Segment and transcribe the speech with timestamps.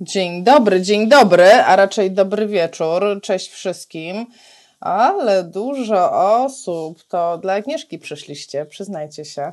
[0.00, 3.20] Dzień dobry, dzień dobry, a raczej dobry wieczór.
[3.22, 4.26] Cześć wszystkim.
[4.80, 6.12] Ale dużo
[6.42, 7.02] osób.
[7.08, 9.52] To dla Agnieszki przyszliście, przyznajcie się.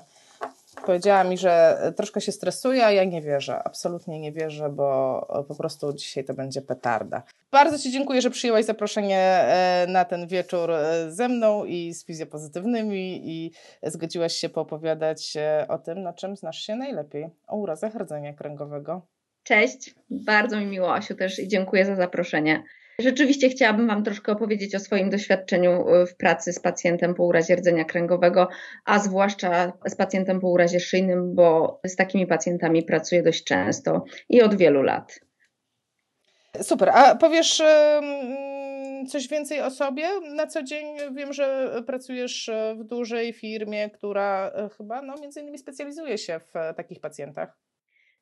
[0.86, 3.64] Powiedziała mi, że troszkę się stresuje, a ja nie wierzę.
[3.64, 7.24] Absolutnie nie wierzę, bo po prostu dzisiaj to będzie petarda.
[7.52, 12.06] Bardzo Ci dziękuję, że przyjęłaś zaproszenie e, na ten wieczór e, ze mną i z
[12.06, 13.52] fizjopozytywnymi i
[13.84, 17.30] zgodziłaś się poopowiadać e, o tym, na czym znasz się najlepiej.
[17.48, 19.02] O urazach rdzenia kręgowego.
[19.44, 22.64] Cześć, bardzo mi miło, Asiu, też i dziękuję za zaproszenie.
[23.02, 27.56] Rzeczywiście chciałabym Wam troszkę opowiedzieć o swoim doświadczeniu y, w pracy z pacjentem po urazie
[27.56, 28.48] rdzenia kręgowego,
[28.86, 34.42] a zwłaszcza z pacjentem po urazie szyjnym, bo z takimi pacjentami pracuję dość często i
[34.42, 35.20] od wielu lat.
[36.62, 37.62] Super, a powiesz
[39.08, 40.08] coś więcej o sobie?
[40.36, 45.58] Na co dzień wiem, że pracujesz w dużej firmie, która e, chyba no, między innymi
[45.58, 47.58] specjalizuje się w takich pacjentach.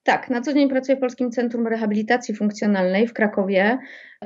[0.03, 3.77] Tak, na co dzień pracuję w Polskim Centrum Rehabilitacji Funkcjonalnej w Krakowie.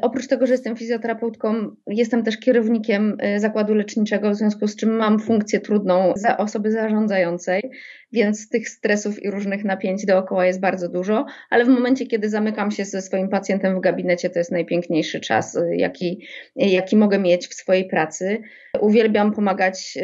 [0.01, 4.95] Oprócz tego, że jestem fizjoterapeutką, jestem też kierownikiem y, zakładu leczniczego, w związku z czym
[4.95, 7.71] mam funkcję trudną za osoby zarządzającej,
[8.11, 12.71] więc tych stresów i różnych napięć dookoła jest bardzo dużo, ale w momencie, kiedy zamykam
[12.71, 17.47] się ze swoim pacjentem w gabinecie, to jest najpiękniejszy czas, y, jaki, jaki mogę mieć
[17.47, 18.41] w swojej pracy.
[18.79, 19.97] Uwielbiam pomagać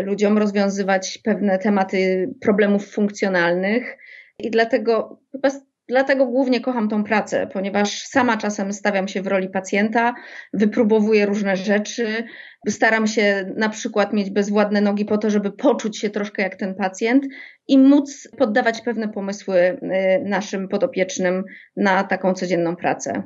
[0.00, 3.96] y, ludziom rozwiązywać pewne tematy problemów funkcjonalnych
[4.38, 5.48] i dlatego, chyba
[5.88, 10.14] dlatego głównie kocham tą pracę, ponieważ sama czasem stawiam się w roli pacjenta,
[10.52, 12.24] wypróbowuję różne rzeczy,
[12.68, 16.74] staram się na przykład mieć bezwładne nogi po to, żeby poczuć się troszkę jak ten
[16.74, 17.24] pacjent
[17.68, 19.78] i móc poddawać pewne pomysły y,
[20.24, 21.44] naszym podopiecznym
[21.76, 23.22] na taką codzienną pracę.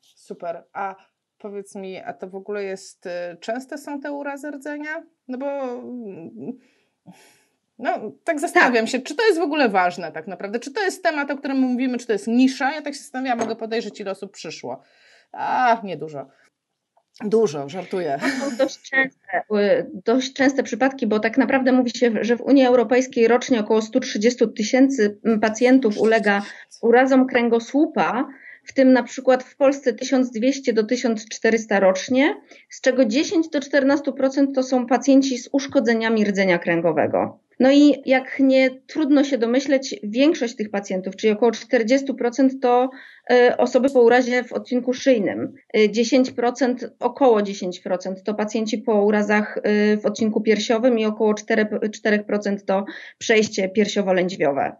[0.00, 0.64] Super.
[0.72, 0.96] A
[1.38, 3.10] powiedz mi, a to w ogóle jest, y,
[3.40, 5.02] częste są te urazy rdzenia?
[5.28, 5.46] No bo
[7.78, 8.92] no, tak zastanawiam tak.
[8.92, 11.58] się, czy to jest w ogóle ważne tak naprawdę, czy to jest temat, o którym
[11.58, 14.82] mówimy, czy to jest nisza, ja tak się zastanawiam, mogę podejrzeć, ile osób przyszło.
[15.32, 16.26] A, niedużo.
[17.24, 18.18] Dużo, żartuję.
[18.20, 22.40] To są dość częste, y, dość częste przypadki, bo tak naprawdę mówi się, że w
[22.40, 26.42] Unii Europejskiej rocznie około 130 tysięcy pacjentów ulega
[26.82, 28.28] urazom kręgosłupa,
[28.64, 32.34] w tym na przykład w Polsce 1200 do 1400 rocznie,
[32.70, 37.45] z czego 10 do 14% to są pacjenci z uszkodzeniami rdzenia kręgowego.
[37.60, 42.90] No i jak nie trudno się domyśleć, większość tych pacjentów, czyli około 40% to
[43.30, 45.52] e, osoby po urazie w odcinku szyjnym.
[45.74, 51.78] 10%, e, około 10% to pacjenci po urazach e, w odcinku piersiowym i około 4%,
[52.04, 52.84] 4% to
[53.18, 54.72] przejście piersiowo-lędźwiowe.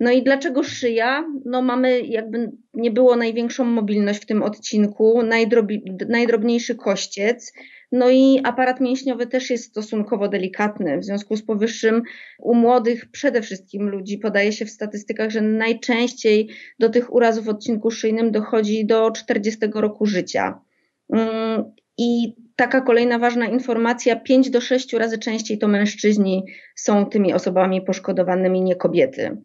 [0.00, 1.24] No i dlaczego szyja?
[1.44, 7.52] No mamy jakby nie było największą mobilność w tym odcinku, najdrobi, najdrobniejszy kościec,
[7.92, 10.98] no i aparat mięśniowy też jest stosunkowo delikatny.
[10.98, 12.02] W związku z powyższym
[12.38, 17.48] u młodych przede wszystkim ludzi podaje się w statystykach, że najczęściej do tych urazów w
[17.48, 20.60] odcinku szyjnym dochodzi do 40 roku życia.
[21.12, 26.44] Mm, I taka kolejna ważna informacja, 5 do 6 razy częściej to mężczyźni
[26.76, 29.36] są tymi osobami poszkodowanymi, nie kobiety.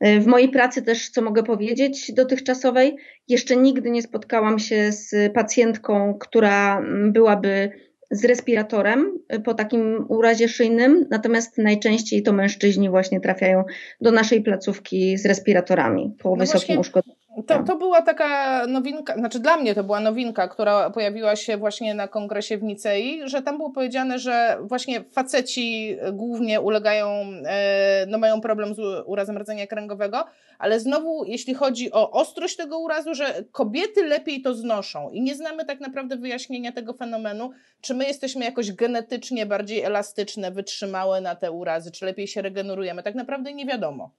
[0.00, 2.96] W mojej pracy też, co mogę powiedzieć, dotychczasowej,
[3.28, 6.82] jeszcze nigdy nie spotkałam się z pacjentką, która
[7.12, 7.70] byłaby
[8.10, 13.64] z respiratorem po takim urazie szyjnym, natomiast najczęściej to mężczyźni właśnie trafiają
[14.00, 17.27] do naszej placówki z respiratorami po no wysokim uszkodzeniu.
[17.46, 21.94] To, to była taka nowinka, znaczy dla mnie to była nowinka, która pojawiła się właśnie
[21.94, 27.06] na kongresie w Nicei, że tam było powiedziane, że właśnie faceci głównie ulegają,
[27.46, 30.24] e, no mają problem z urazem rdzenia kręgowego,
[30.58, 35.34] ale znowu, jeśli chodzi o ostrość tego urazu, że kobiety lepiej to znoszą i nie
[35.34, 37.50] znamy tak naprawdę wyjaśnienia tego fenomenu,
[37.80, 43.02] czy my jesteśmy jakoś genetycznie bardziej elastyczne, wytrzymałe na te urazy, czy lepiej się regenerujemy,
[43.02, 44.10] tak naprawdę nie wiadomo.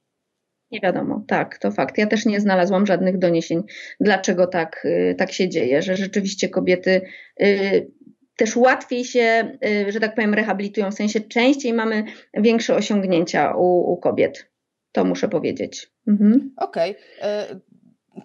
[0.71, 1.97] Nie wiadomo, tak, to fakt.
[1.97, 3.63] Ja też nie znalazłam żadnych doniesień,
[3.99, 7.01] dlaczego tak, y, tak się dzieje, że rzeczywiście kobiety
[7.41, 7.91] y,
[8.37, 12.03] też łatwiej się, y, że tak powiem, rehabilitują, w sensie częściej mamy
[12.33, 14.51] większe osiągnięcia u, u kobiet.
[14.91, 15.91] To muszę powiedzieć.
[16.07, 16.53] Mhm.
[16.57, 16.95] Okej.
[17.17, 17.61] Okay.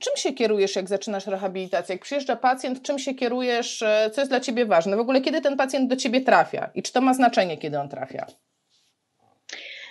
[0.00, 1.94] Czym się kierujesz, jak zaczynasz rehabilitację?
[1.94, 3.84] Jak przyjeżdża pacjent, czym się kierujesz?
[4.12, 4.96] Co jest dla ciebie ważne?
[4.96, 6.70] W ogóle, kiedy ten pacjent do ciebie trafia?
[6.74, 8.26] I czy to ma znaczenie, kiedy on trafia?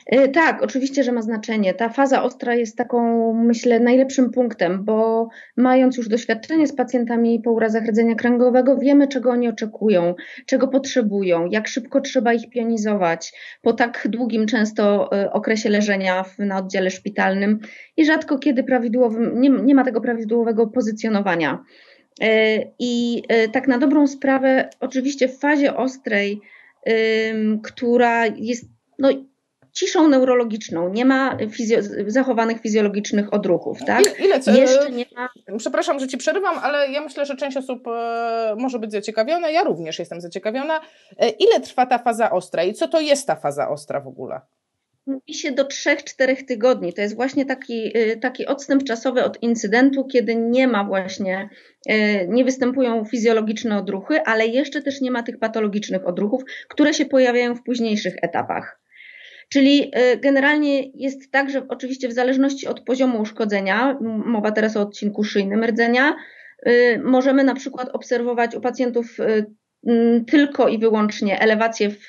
[0.05, 1.73] E, tak, oczywiście, że ma znaczenie.
[1.73, 7.51] Ta faza ostra jest taką, myślę, najlepszym punktem, bo mając już doświadczenie z pacjentami po
[7.51, 10.15] urazach rdzenia kręgowego, wiemy, czego oni oczekują,
[10.45, 16.57] czego potrzebują, jak szybko trzeba ich pionizować po tak długim często e, okresie leżenia na
[16.57, 17.59] oddziale szpitalnym
[17.97, 21.63] i rzadko kiedy prawidłowym, nie, nie ma tego prawidłowego pozycjonowania.
[22.21, 26.41] E, I tak na dobrą sprawę, oczywiście w fazie ostrej,
[27.63, 28.65] która jest
[29.00, 29.09] no,
[29.74, 34.02] ciszą neurologiczną, nie ma fizjo- zachowanych fizjologicznych odruchów, tak?
[34.02, 35.30] Ile, ile co, Jeszcze nie ma...
[35.58, 39.64] Przepraszam, że Ci przerywam, ale ja myślę, że część osób e, może być zaciekawiona, ja
[39.64, 40.81] również jestem zaciekawiona.
[41.20, 44.42] E, ile trwa ta faza ostra i co to jest ta faza ostra w ogóle?
[45.06, 46.94] Mówi się do 3-4 tygodni.
[46.94, 51.50] To jest właśnie taki, y, taki odstęp czasowy od incydentu, kiedy nie ma właśnie,
[52.28, 57.56] nie występują fizjologiczne odruchy, ale jeszcze też nie ma tych patologicznych odruchów, które się pojawiają
[57.56, 58.82] w późniejszych etapach.
[59.53, 64.81] Czyli y, generalnie jest tak, że oczywiście w zależności od poziomu uszkodzenia, mowa teraz o
[64.81, 66.15] odcinku szyjnym rdzenia,
[67.03, 69.17] możemy na przykład obserwować u pacjentów
[69.88, 72.07] Mm, tylko i wyłącznie elewację w,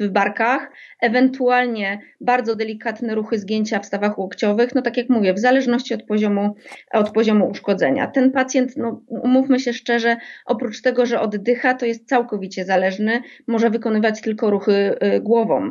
[0.00, 0.70] w barkach,
[1.00, 6.02] ewentualnie bardzo delikatne ruchy zgięcia w stawach łokciowych, no tak jak mówię, w zależności od
[6.02, 6.54] poziomu,
[6.92, 8.06] od poziomu uszkodzenia.
[8.06, 10.16] Ten pacjent, no umówmy się szczerze,
[10.46, 15.70] oprócz tego, że oddycha, to jest całkowicie zależny, może wykonywać tylko ruchy głową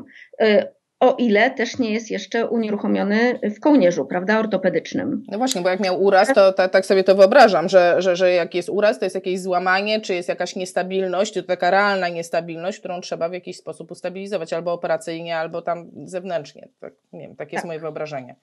[1.02, 5.24] o ile też nie jest jeszcze unieruchomiony w kołnierzu, prawda, ortopedycznym.
[5.28, 8.32] No właśnie, bo jak miał uraz, to tak, tak sobie to wyobrażam, że, że, że
[8.32, 12.80] jak jest uraz, to jest jakieś złamanie, czy jest jakaś niestabilność, to taka realna niestabilność,
[12.80, 16.68] którą trzeba w jakiś sposób ustabilizować, albo operacyjnie, albo tam zewnętrznie.
[16.80, 17.68] Tak, nie wiem, takie jest tak.
[17.68, 18.36] moje wyobrażenie.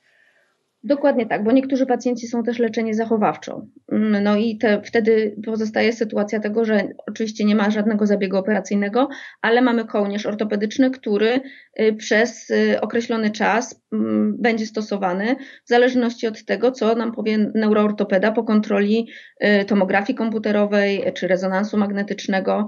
[0.84, 3.66] Dokładnie tak, bo niektórzy pacjenci są też leczeni zachowawczo.
[3.92, 9.08] Mm, no i te, wtedy pozostaje sytuacja tego, że oczywiście nie ma żadnego zabiegu operacyjnego,
[9.42, 11.40] ale mamy kołnierz ortopedyczny, który
[11.80, 17.38] y, przez y, określony czas mm, będzie stosowany w zależności od tego, co nam powie
[17.54, 19.08] neuroortopeda po kontroli
[19.44, 22.66] y, tomografii komputerowej czy rezonansu magnetycznego.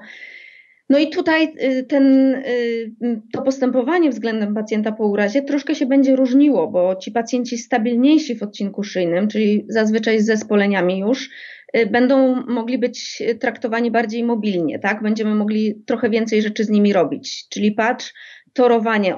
[0.90, 6.16] No i tutaj y, ten, y, to postępowanie względem pacjenta po urazie troszkę się będzie
[6.16, 11.30] różniło, bo ci pacjenci stabilniejsi w odcinku szyjnym, czyli zazwyczaj z zespoleniami już,
[11.76, 15.02] y, będą mogli być traktowani bardziej mobilnie, tak?
[15.02, 18.12] Będziemy mogli trochę więcej rzeczy z nimi robić, czyli patrz,
[18.52, 19.16] torowanie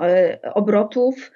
[0.54, 1.32] obrotów,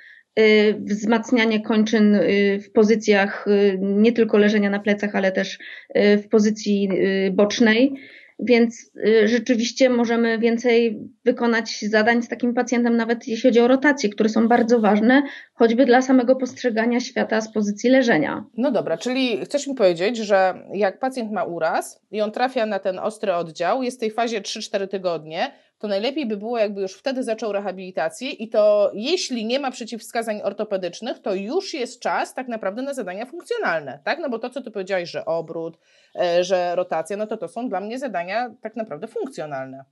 [0.78, 2.20] wzmacnianie kończyn
[2.62, 3.46] w pozycjach
[3.80, 5.58] nie tylko leżenia na plecach, ale też
[5.94, 6.88] w pozycji
[7.32, 7.94] bocznej
[8.38, 14.08] więc y, rzeczywiście możemy więcej wykonać zadań z takim pacjentem, nawet jeśli chodzi o rotacje,
[14.08, 15.22] które są bardzo ważne,
[15.54, 18.44] choćby dla samego postrzegania świata z pozycji leżenia.
[18.56, 22.78] No dobra, czyli chcesz mi powiedzieć, że jak pacjent ma uraz i on trafia na
[22.78, 26.92] ten ostry oddział, jest w tej fazie 3-4 tygodnie, to najlepiej by było, jakby już
[26.92, 32.48] wtedy zaczął rehabilitację i to jeśli nie ma przeciwwskazań ortopedycznych, to już jest czas tak
[32.48, 34.18] naprawdę na zadania funkcjonalne, tak?
[34.18, 35.78] No bo to, co ty powiedziałeś, że obrót,
[36.20, 39.84] e, że rotacja, no to to są dla mnie zadania tak naprawdę funkcjonalne.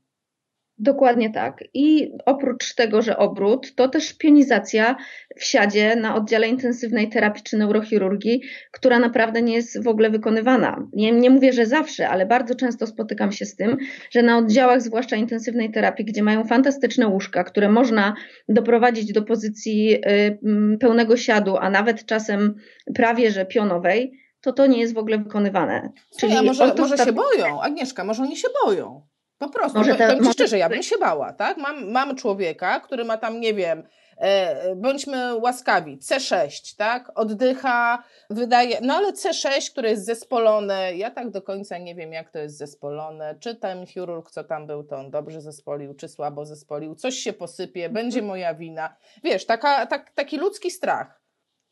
[0.78, 1.64] Dokładnie tak.
[1.74, 4.96] I oprócz tego, że obrót, to też pionizacja
[5.36, 8.42] w siadzie na oddziale intensywnej terapii czy neurochirurgii,
[8.72, 10.88] która naprawdę nie jest w ogóle wykonywana.
[10.92, 13.76] Nie, nie mówię, że zawsze, ale bardzo często spotykam się z tym,
[14.10, 18.14] że na oddziałach, zwłaszcza intensywnej terapii, gdzie mają fantastyczne łóżka, które można
[18.48, 22.54] doprowadzić do pozycji y, pełnego siadu, a nawet czasem
[22.94, 25.92] prawie że pionowej, to to nie jest w ogóle wykonywane.
[26.20, 29.13] Czyli a może, może się boją, Agnieszka, może oni się boją.
[29.44, 31.56] Po prostu, może powiem Ci szczerze, ja bym się bała, tak?
[31.56, 33.82] Mam, mam człowieka, który ma tam, nie wiem,
[34.16, 37.12] e, bądźmy łaskawi, C6, tak?
[37.14, 42.30] Oddycha, wydaje, no ale C6, które jest zespolone, ja tak do końca nie wiem, jak
[42.30, 46.46] to jest zespolone, czy ten chirurg, co tam był, to on dobrze zespolił, czy słabo
[46.46, 48.96] zespolił, coś się posypie, będzie moja wina.
[49.24, 51.23] Wiesz, taka, tak, taki ludzki strach.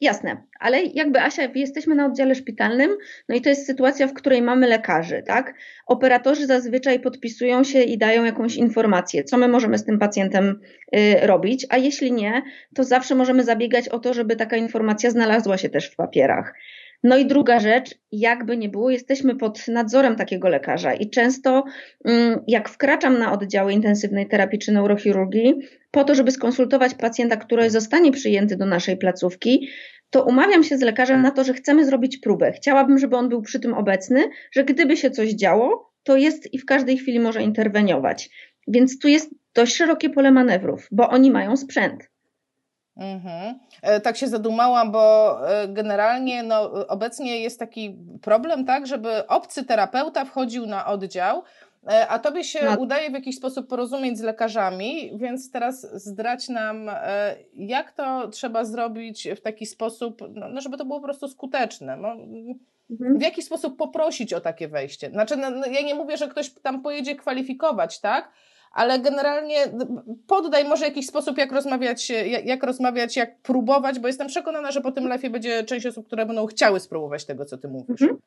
[0.02, 2.90] Jasne, ale jakby Asia, jesteśmy na oddziale szpitalnym,
[3.28, 5.54] no i to jest sytuacja, w której mamy lekarzy, tak?
[5.86, 10.60] Operatorzy zazwyczaj podpisują się i dają jakąś informację, co my możemy z tym pacjentem
[10.96, 12.42] y, robić, a jeśli nie,
[12.74, 16.54] to zawsze możemy zabiegać o to, żeby taka informacja znalazła się też w papierach.
[17.04, 21.64] No i druga rzecz, jakby nie było, jesteśmy pod nadzorem takiego lekarza i często
[22.04, 25.54] mm, jak wkraczam na oddziały intensywnej terapii czy neurochirurgii,
[25.90, 29.68] po to, żeby skonsultować pacjenta, który zostanie przyjęty do naszej placówki,
[30.12, 32.52] to umawiam się z lekarzem na to, że chcemy zrobić próbę.
[32.52, 36.58] Chciałabym, żeby on był przy tym obecny, że gdyby się coś działo, to jest i
[36.58, 38.30] w każdej chwili może interweniować.
[38.68, 42.10] Więc tu jest dość szerokie pole manewrów, bo oni mają sprzęt.
[42.96, 43.58] Mhm.
[43.82, 49.64] E, tak się zadumałam, bo e, generalnie no, obecnie jest taki problem, tak, żeby obcy
[49.64, 51.42] terapeuta wchodził na oddział,
[52.08, 52.76] a tobie się no.
[52.76, 56.90] udaje w jakiś sposób porozumieć z lekarzami, więc teraz zdrać nam,
[57.54, 61.96] jak to trzeba zrobić w taki sposób, no, no żeby to było po prostu skuteczne.
[61.96, 62.12] No,
[62.90, 63.18] mhm.
[63.18, 65.10] W jaki sposób poprosić o takie wejście?
[65.10, 68.32] Znaczy, no, no, ja nie mówię, że ktoś tam pojedzie kwalifikować, tak?
[68.72, 69.56] Ale generalnie
[70.26, 74.80] poddaj może jakiś sposób, jak rozmawiać, jak, jak rozmawiać, jak próbować, bo jestem przekonana, że
[74.80, 78.02] po tym live będzie część osób, które będą chciały spróbować tego, co ty mówisz.
[78.02, 78.18] Mhm.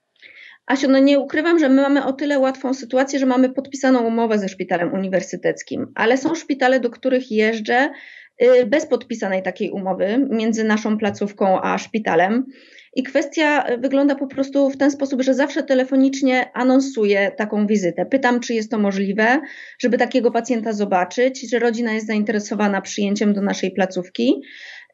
[0.65, 4.39] Asiu, no nie ukrywam, że my mamy o tyle łatwą sytuację, że mamy podpisaną umowę
[4.39, 7.89] ze szpitalem uniwersyteckim, ale są szpitale, do których jeżdżę
[8.41, 12.45] y, bez podpisanej takiej umowy między naszą placówką a szpitalem.
[12.95, 18.05] I kwestia wygląda po prostu w ten sposób, że zawsze telefonicznie anonsuję taką wizytę.
[18.05, 19.41] Pytam, czy jest to możliwe,
[19.79, 24.41] żeby takiego pacjenta zobaczyć, że rodzina jest zainteresowana przyjęciem do naszej placówki.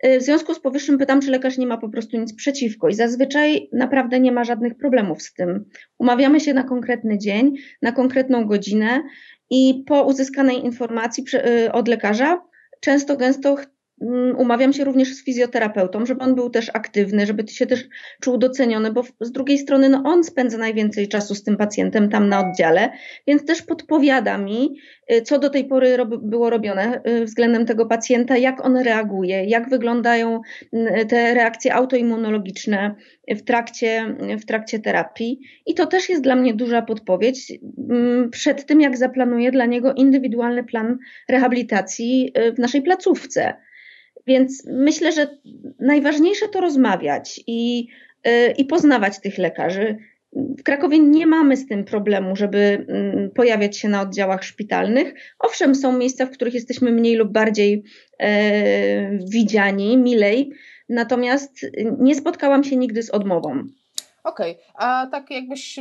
[0.06, 2.94] Y, w związku z powyższym pytam, czy lekarz nie ma po prostu nic przeciwko i
[2.94, 5.66] zazwyczaj naprawdę nie ma żadnych problemów z tym.
[6.00, 9.04] Umawiamy się na konkretny dzień, na konkretną godzinę
[9.50, 12.42] i po uzyskanej informacji y, od lekarza
[12.80, 13.56] często gęsto
[14.38, 17.88] umawiam się również z fizjoterapeutą, żeby on był też aktywny, żeby się też
[18.22, 22.30] czuł doceniony, bo z drugiej strony no on spędza najwięcej czasu z tym pacjentem tam
[22.30, 22.90] na oddziale,
[23.28, 24.76] więc też podpowiada mi,
[25.12, 29.70] y, co do tej pory było robione y, względem tego pacjenta, jak on reaguje, jak
[29.70, 30.42] wyglądają
[30.74, 32.96] mm, te reakcje autoimmunologiczne
[33.28, 35.40] w trakcie, w trakcie terapii.
[35.66, 37.54] I to też jest dla mnie duża podpowiedź
[37.90, 40.98] mm, przed tym, jak zaplanuję dla niego indywidualny plan
[41.30, 43.54] rehabilitacji y, w naszej placówce.
[44.28, 45.38] Więc myślę, że
[45.80, 47.88] najważniejsze to rozmawiać i,
[48.28, 49.98] y, i poznawać tych lekarzy.
[50.34, 55.14] W Krakowie nie mamy z tym problemu, żeby mm, pojawiać się na oddziałach szpitalnych.
[55.40, 57.84] Owszem, są miejsca, w których jesteśmy mniej lub bardziej
[58.20, 60.52] e, widziani, milej,
[60.90, 61.66] natomiast
[62.00, 63.64] nie spotkałam się nigdy z odmową.
[64.24, 64.88] Okej, okay.
[64.88, 65.80] a tak jakbyś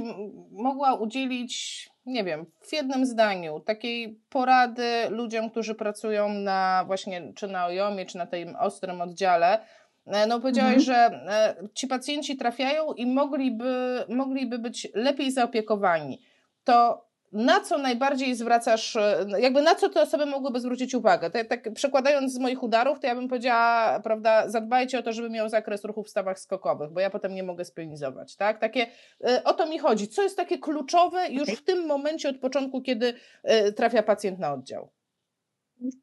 [0.52, 7.48] mogła udzielić nie wiem, w jednym zdaniu, takiej porady ludziom, którzy pracują na właśnie, czy
[7.48, 9.58] na OJOMie, czy na tym ostrym oddziale,
[10.06, 10.84] e, no powiedziałaś, mhm.
[10.84, 16.22] że e, ci pacjenci trafiają i mogliby, mogliby być lepiej zaopiekowani.
[16.64, 21.30] To na co najbardziej zwracasz, e, jakby na co te osoby mogłyby zwrócić uwagę?
[21.30, 25.30] Tak, tak przekładając z moich udarów, to ja bym powiedziała, prawda, zadbajcie o to, żeby
[25.30, 28.58] miał zakres ruchu w stawach skokowych, bo ja potem nie mogę spionizować, tak?
[28.58, 28.86] Takie,
[29.24, 30.08] e, o to mi chodzi.
[30.08, 34.52] Co jest takie kluczowe już w tym momencie od początku, kiedy e, trafia pacjent na
[34.52, 34.90] oddział?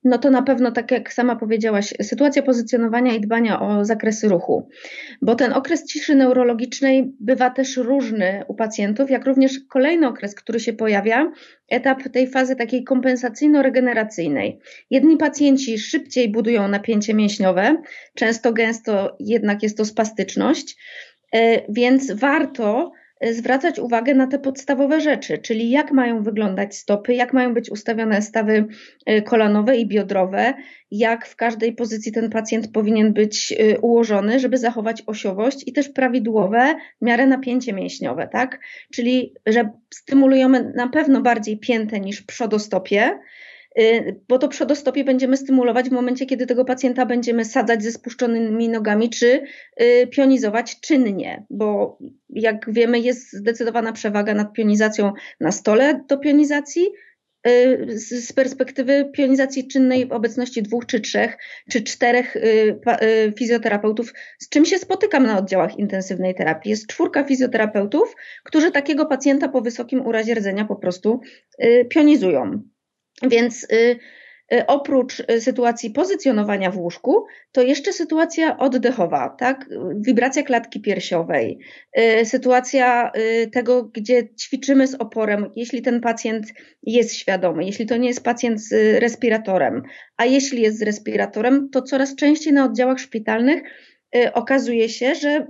[0.04, 4.70] No to na pewno, tak jak sama powiedziałaś, sytuacja pozycjonowania i dbania o zakresy ruchu,
[5.22, 10.60] bo ten okres ciszy neurologicznej bywa też różny u pacjentów, jak również kolejny okres, który
[10.60, 11.32] się pojawia,
[11.70, 14.60] etap tej fazy takiej kompensacyjno-regeneracyjnej.
[14.90, 17.78] Jedni pacjenci szybciej budują napięcie mięśniowe,
[18.16, 20.78] często gęsto jednak jest to spastyczność,
[21.34, 27.34] e, więc warto zwracać uwagę na te podstawowe rzeczy, czyli jak mają wyglądać stopy, jak
[27.34, 28.66] mają być ustawione stawy
[29.10, 30.54] y, kolanowe i biodrowe,
[30.92, 35.90] jak w każdej pozycji ten pacjent powinien być y, ułożony, żeby zachować osiowość i też
[35.90, 38.60] prawidłowe w miarę napięcie mięśniowe, tak?
[38.94, 43.20] Czyli, że stymulujemy na pewno bardziej piętę niż przodostopie,
[44.28, 49.10] bo to przodostopie będziemy stymulować w momencie, kiedy tego pacjenta będziemy sadzać ze spuszczonymi nogami,
[49.10, 49.44] czy
[49.82, 51.98] y, pionizować czynnie, bo
[52.30, 56.88] jak wiemy, jest zdecydowana przewaga nad pionizacją na stole do pionizacji,
[57.48, 61.38] y, z perspektywy pionizacji czynnej w obecności dwóch czy trzech
[61.72, 62.38] czy czterech
[63.38, 66.70] fizjoterapeutów, z czym się spotykam na oddziałach intensywnej terapii.
[66.70, 71.22] Jest czwórka fizjoterapeutów, którzy takiego pacjenta po wysokim urazie rdzenia po prostu
[71.90, 72.62] pionizują.
[73.24, 74.00] Więc y,
[74.54, 79.70] y, oprócz y, sytuacji pozycjonowania w łóżku, to jeszcze sytuacja oddechowa, tak?
[79.96, 81.60] Wibracja klatki piersiowej,
[82.24, 83.12] sytuacja
[83.54, 86.46] tego, gdzie ćwiczymy z oporem, jeśli ten pacjent
[86.84, 89.84] jest świadomy, jeśli to nie jest pacjent z respiratorem,
[90.18, 93.62] a jeśli jest z respiratorem, to coraz częściej na oddziałach szpitalnych
[94.34, 95.48] okazuje się, że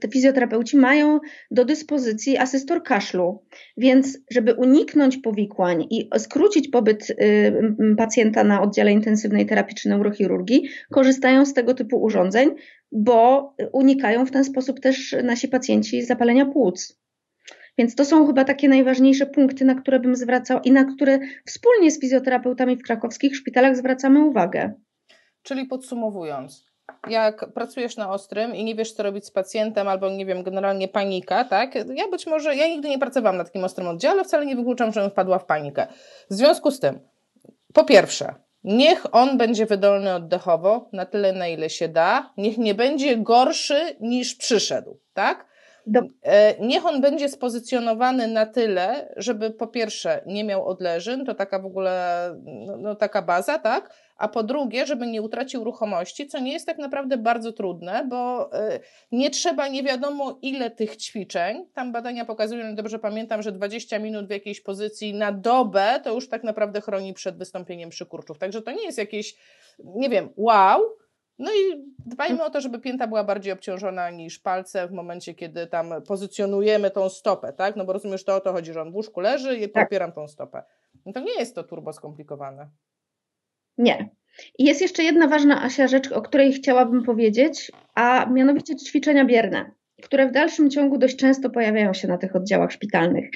[0.00, 3.44] te fizjoterapeuci mają do dyspozycji asystor kaszlu,
[3.76, 7.16] więc żeby uniknąć powikłań i skrócić pobyt y,
[7.96, 12.50] pacjenta na oddziale intensywnej terapii czy neurochirurgii, korzystają z tego typu urządzeń,
[12.92, 16.98] bo unikają w ten sposób też nasi pacjenci zapalenia płuc.
[17.78, 21.90] Więc to są chyba takie najważniejsze punkty, na które bym zwracał i na które wspólnie
[21.90, 24.72] z fizjoterapeutami w krakowskich szpitalach zwracamy uwagę.
[25.42, 26.65] Czyli podsumowując,
[27.08, 30.88] jak pracujesz na ostrym i nie wiesz, co robić z pacjentem, albo nie wiem, generalnie
[30.88, 31.74] panika, tak?
[31.74, 35.10] Ja być może, ja nigdy nie pracowałam na takim ostrym oddziale, wcale nie wykluczam, żebym
[35.10, 35.86] wpadła w panikę.
[36.30, 37.00] W związku z tym,
[37.72, 42.74] po pierwsze, niech on będzie wydolny oddechowo na tyle, na ile się da, niech nie
[42.74, 45.46] będzie gorszy niż przyszedł, tak?
[45.86, 46.00] Do...
[46.22, 51.58] E, niech on będzie spozycjonowany na tyle, żeby po pierwsze nie miał odleżyn, to taka
[51.58, 53.94] w ogóle, no, no, taka baza, tak?
[54.16, 58.52] A po drugie, żeby nie utracił ruchomości, co nie jest tak naprawdę bardzo trudne, bo
[58.52, 58.80] e,
[59.12, 61.66] nie trzeba nie wiadomo ile tych ćwiczeń.
[61.74, 66.28] Tam badania pokazują, dobrze pamiętam, że 20 minut w jakiejś pozycji na dobę to już
[66.28, 68.38] tak naprawdę chroni przed wystąpieniem przykurczów.
[68.38, 69.36] Także to nie jest jakieś,
[69.84, 70.80] nie wiem, wow,
[71.38, 75.66] no i dbajmy o to, żeby pięta była bardziej obciążona niż palce w momencie, kiedy
[75.66, 77.76] tam pozycjonujemy tą stopę, tak?
[77.76, 79.84] No bo rozumiesz, to o to chodzi, że on w łóżku leży i tak.
[79.84, 80.62] popieram tą stopę.
[81.06, 82.68] No to nie jest to turbo skomplikowane.
[83.78, 84.08] Nie.
[84.58, 89.70] I jest jeszcze jedna ważna, Asia, rzecz, o której chciałabym powiedzieć, a mianowicie ćwiczenia bierne,
[90.02, 93.30] które w dalszym ciągu dość często pojawiają się na tych oddziałach szpitalnych.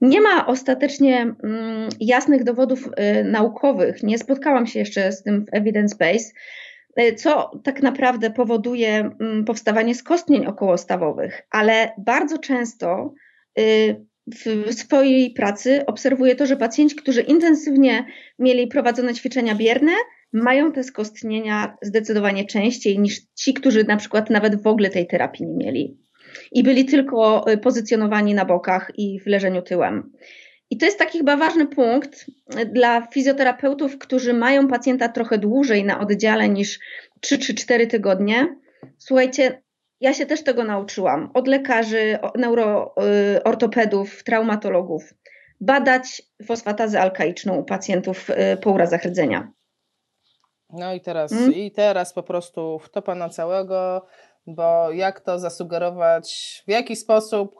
[0.00, 5.54] Nie ma ostatecznie mm, jasnych dowodów y, naukowych, nie spotkałam się jeszcze z tym w
[5.54, 6.32] evidence base,
[7.16, 9.10] co tak naprawdę powoduje
[9.40, 13.14] y, powstawanie skostnień okołostawowych, ale bardzo często
[13.58, 18.06] y, w swojej pracy obserwuję to, że pacjenci, którzy intensywnie
[18.38, 19.92] mieli prowadzone ćwiczenia bierne,
[20.32, 25.46] mają te skostnienia zdecydowanie częściej niż ci, którzy na przykład nawet w ogóle tej terapii
[25.46, 25.98] nie mieli
[26.52, 30.12] i byli tylko y, pozycjonowani na bokach i w leżeniu tyłem.
[30.70, 32.26] I to jest taki chyba ważny punkt
[32.72, 36.78] dla fizjoterapeutów, którzy mają pacjenta trochę dłużej na oddziale niż
[37.20, 38.56] 3 czy 4 tygodnie.
[38.98, 39.62] Słuchajcie,
[40.00, 45.14] ja się też tego nauczyłam od lekarzy, neuroortopedów, traumatologów.
[45.60, 49.52] Badać fosfatazę alkaiczną u pacjentów y, po urazach rdzenia.
[50.70, 51.52] No i teraz, hmm?
[51.52, 54.06] i teraz po prostu wtopa na całego,
[54.46, 57.58] bo jak to zasugerować, w jaki sposób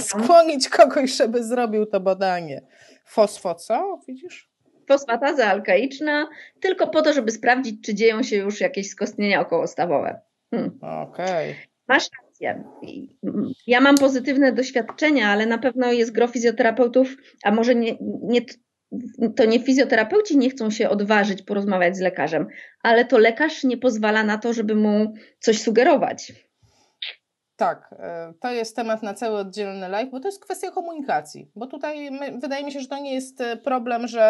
[0.00, 2.66] skłonić kogoś, żeby zrobił to badanie.
[3.04, 4.52] Fosfo co, widzisz?
[4.88, 6.28] Fosfataza alkaiczna,
[6.60, 10.20] tylko po to, żeby sprawdzić, czy dzieją się już jakieś skostnienia okołostawowe.
[10.50, 10.78] Hmm.
[10.82, 11.50] Okej.
[11.50, 11.54] Okay.
[11.88, 12.64] Masz rację.
[13.66, 18.40] Ja mam pozytywne doświadczenia, ale na pewno jest gro fizjoterapeutów, a może nie, nie,
[19.36, 22.46] to nie fizjoterapeuci nie chcą się odważyć porozmawiać z lekarzem,
[22.82, 26.32] ale to lekarz nie pozwala na to, żeby mu coś sugerować.
[27.56, 31.50] Tak, e, to jest temat na cały oddzielny live, bo to jest kwestia komunikacji.
[31.56, 34.22] Bo tutaj my, wydaje mi się, że to nie jest e, problem, że,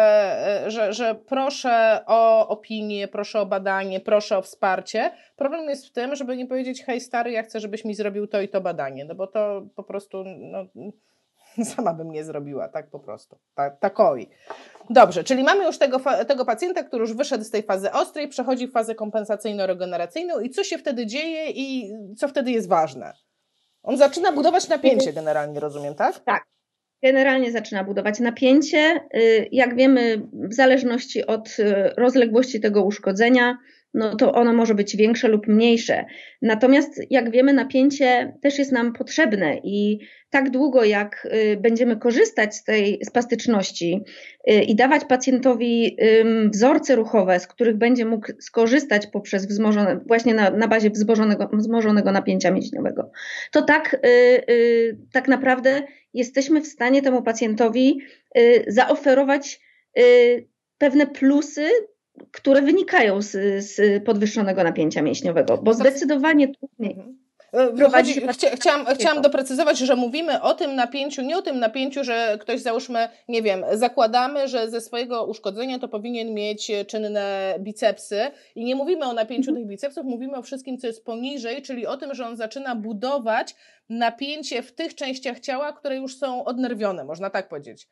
[0.65, 5.11] e, że, że proszę o opinię, proszę o badanie, proszę o wsparcie.
[5.35, 8.41] Problem jest w tym, żeby nie powiedzieć, hej stary, ja chcę, żebyś mi zrobił to
[8.41, 10.65] i to badanie, no bo to po prostu no,
[11.75, 14.29] sama bym nie zrobiła, tak po prostu, tak, takoi.
[14.89, 18.67] Dobrze, czyli mamy już tego, tego pacjenta, który już wyszedł z tej fazy ostrej, przechodzi
[18.67, 23.13] w fazę kompensacyjno-regeneracyjną i co się wtedy dzieje i co wtedy jest ważne?
[23.83, 26.19] On zaczyna budować napięcie generalnie, rozumiem, tak?
[26.19, 26.43] Tak.
[27.03, 28.99] Generalnie zaczyna budować napięcie.
[29.15, 33.57] Y, jak wiemy, w zależności od y, rozległości tego uszkodzenia,
[33.93, 36.05] no to ono może być większe lub mniejsze.
[36.41, 42.55] Natomiast, jak wiemy, napięcie też jest nam potrzebne i tak długo, jak y, będziemy korzystać
[42.55, 44.03] z tej spastyczności
[44.51, 45.97] y, i dawać pacjentowi
[46.53, 52.11] wzorce ruchowe, z których będzie mógł skorzystać poprzez wzmożone, właśnie na, na bazie wzmożonego, wzmożonego
[52.11, 53.11] napięcia mięśniowego,
[53.51, 53.99] to tak,
[54.49, 55.81] y, tak naprawdę
[56.13, 57.99] jesteśmy w stanie temu pacjentowi
[58.67, 59.59] zaoferować
[60.77, 61.69] pewne plusy
[62.31, 63.31] które wynikają z,
[63.65, 66.91] z podwyższonego napięcia mięśniowego, bo zdecydowanie trudniej.
[66.91, 67.23] Mhm.
[67.53, 72.03] E, chodzi, chcia, chciałam, chciałam doprecyzować, że mówimy o tym napięciu, nie o tym napięciu,
[72.03, 78.21] że ktoś załóżmy, nie wiem, zakładamy, że ze swojego uszkodzenia to powinien mieć czynne bicepsy
[78.55, 79.57] i nie mówimy o napięciu mhm.
[79.57, 83.55] tych bicepsów, mówimy o wszystkim, co jest poniżej, czyli o tym, że on zaczyna budować
[83.89, 87.87] napięcie w tych częściach ciała, które już są odnerwione, można tak powiedzieć.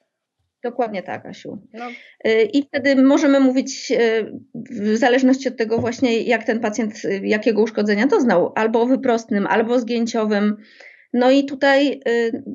[0.64, 1.68] Dokładnie tak, Asiu.
[1.74, 1.86] No.
[2.28, 7.22] Y, I wtedy możemy mówić, y, w zależności od tego właśnie, jak ten pacjent, y,
[7.24, 10.58] jakiego uszkodzenia doznał, albo wyprostnym, albo zgięciowym.
[11.14, 12.02] No i tutaj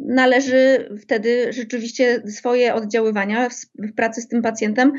[0.06, 4.92] należy wtedy rzeczywiście swoje oddziaływania w pracy z tym pacjentem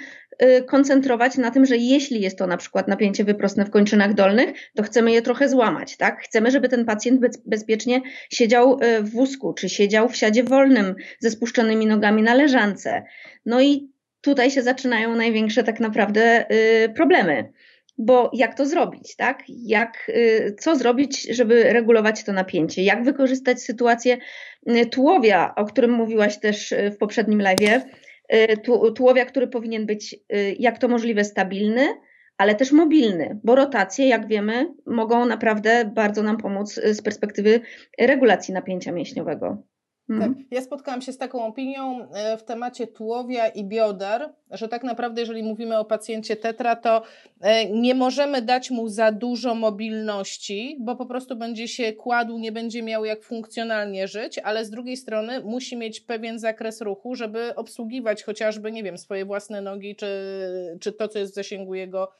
[0.67, 4.84] koncentrować na tym, że jeśli jest to na przykład napięcie wyprostne w kończynach dolnych, to
[4.84, 6.21] chcemy je trochę złamać, tak?
[6.21, 11.30] Chcemy, żeby ten pacjent bezpiecznie siedział y, w wózku, czy siedział w siadzie wolnym ze
[11.30, 13.04] spuszczonymi nogami na leżance.
[13.45, 16.45] No i tutaj się zaczynają największe tak naprawdę
[16.86, 17.52] y, problemy.
[18.00, 19.43] Bo jak to zrobić, tak?
[19.47, 20.12] Jak,
[20.60, 22.84] co zrobić, żeby regulować to napięcie?
[22.84, 24.17] Jak wykorzystać sytuację
[24.91, 28.07] tułowia, o którym mówiłaś też w poprzednim live, Y,
[28.96, 31.88] tułowia, który powinien być y, jak to możliwe stabilny,
[32.38, 37.62] ale też mobilny, bo rotacje, jak wiemy, mogą naprawdę bardzo nam pomóc y, z perspektywy
[38.00, 39.63] regulacji napięcia mięśniowego.
[40.10, 40.36] Mhm.
[40.36, 40.43] Tak.
[40.52, 45.22] Ja spotkałam się z taką opinią e, w temacie tułowia i bioder, że tak naprawdę,
[45.22, 47.02] jeżeli mówimy o pacjencie tetra, to
[47.41, 52.52] e, nie możemy dać mu za dużo mobilności, bo po prostu będzie się kładł, nie
[52.52, 57.56] będzie miał jak funkcjonalnie żyć, ale z drugiej strony musi mieć pewien zakres ruchu, żeby
[57.56, 60.08] obsługiwać chociażby, nie wiem, swoje własne nogi, czy,
[60.82, 62.12] czy to, co jest w zasięgu jego,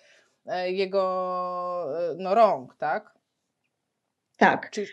[0.46, 1.04] e, jego
[2.18, 3.18] no, rąk, tak?
[4.38, 4.70] Tak.
[4.72, 4.88] Czy...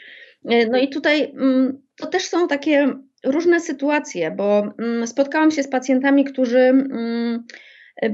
[0.44, 2.92] No i tutaj mm, to też są takie
[3.24, 7.44] różne sytuacje, bo mm, spotkałam się z pacjentami, którzy mm,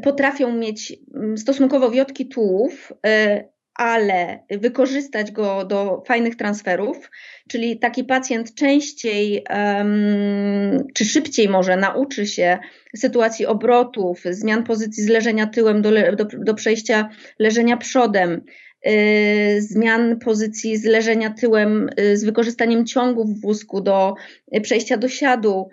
[0.03, 0.97] potrafią mieć
[1.37, 7.11] stosunkowo wiotki tułów, e, ale wykorzystać go do fajnych transferów,
[7.49, 9.45] czyli taki pacjent częściej
[10.95, 12.59] czy szybciej może nauczy się
[12.97, 18.45] sytuacji obrotów, zmian pozycji z leżenia tyłem do, do, do przejścia leżenia przodem,
[19.59, 24.14] zmian pozycji z leżenia tyłem yy, z wykorzystaniem ciągów w wózku do
[24.62, 25.69] przejścia do siadu,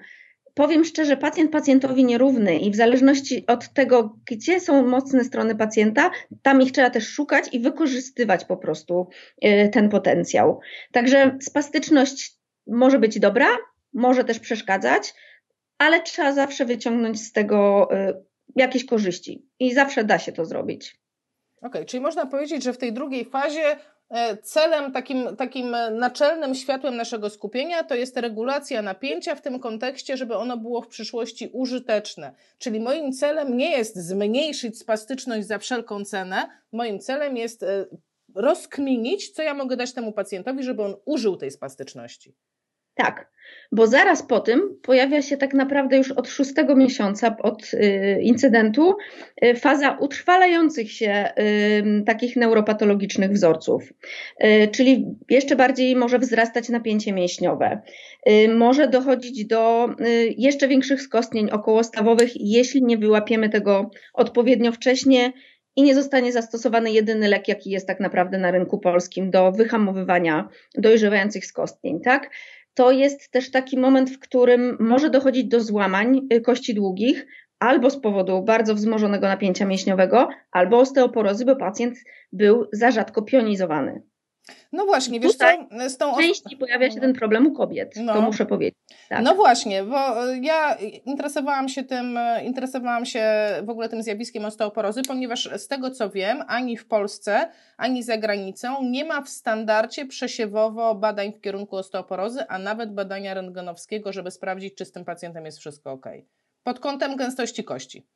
[0.58, 6.12] powiem szczerze, pacjent pacjentowi nierówny i w zależności od tego, gdzie są mocne strony pacjenta,
[6.42, 9.08] tam ich trzeba też szukać i wykorzystywać po prostu
[9.46, 10.60] y, ten potencjał.
[10.92, 13.48] Także spastyczność może być dobra,
[13.94, 15.14] może też przeszkadzać,
[15.78, 18.14] ale trzeba zawsze wyciągnąć z tego y,
[18.56, 21.00] jakieś korzyści i zawsze da się to zrobić.
[21.58, 23.78] Okej, okay, czyli można powiedzieć, że w tej drugiej fazie
[24.10, 30.18] E, celem, takim, takim naczelnym światłem naszego skupienia to jest regulacja napięcia w tym kontekście,
[30.18, 32.34] żeby ono było w przyszłości użyteczne.
[32.58, 37.86] Czyli moim celem nie jest zmniejszyć spastyczność za wszelką cenę, moim celem jest e,
[38.36, 42.36] rozkminić, co ja mogę dać temu pacjentowi, żeby on użył tej spastyczności.
[42.98, 43.32] Tak,
[43.72, 48.96] bo zaraz po tym pojawia się tak naprawdę już od szóstego miesiąca od y, incydentu
[49.46, 53.94] y, faza utrwalających się y, takich neuropatologicznych wzorców,
[54.72, 57.82] czyli jeszcze bardziej może wzrastać napięcie mięśniowe,
[58.56, 59.90] może dochodzić do
[60.38, 65.34] jeszcze większych skostnień okołostawowych, jeśli nie wyłapiemy tego odpowiednio wcześnie
[65.76, 70.50] i nie zostanie zastosowany jedyny lek, jaki jest tak naprawdę na rynku polskim do wyhamowywania
[70.76, 72.30] dojrzewających skostnień, tak?
[72.78, 77.28] To jest też taki moment, w którym może dochodzić do złamań y, kości długich,
[77.60, 81.98] albo z powodu bardzo wzmożonego napięcia mięśniowego, albo osteoporozy, bo pacjent
[82.32, 84.02] był za rzadko pionizowany.
[84.72, 86.16] No właśnie, wiesz Tutaj co, z tą...
[86.16, 88.14] Częściej pojawia się ten problem u kobiet, no.
[88.14, 88.80] to muszę powiedzieć.
[89.10, 89.24] Tak.
[89.24, 93.24] No właśnie, bo e, ja interesowałam się tym, e, interesowałam się
[93.64, 98.18] w ogóle tym zjawiskiem osteoporozy, ponieważ z tego co wiem, ani w Polsce, ani za
[98.18, 104.32] granicą nie ma w standardzie przesiewowo badań w kierunku osteoporozy, a nawet badania rentgenowskiego, żeby
[104.32, 106.06] sprawdzić, czy z tym pacjentem jest wszystko ok.
[106.64, 108.08] Pod kątem gęstości kości.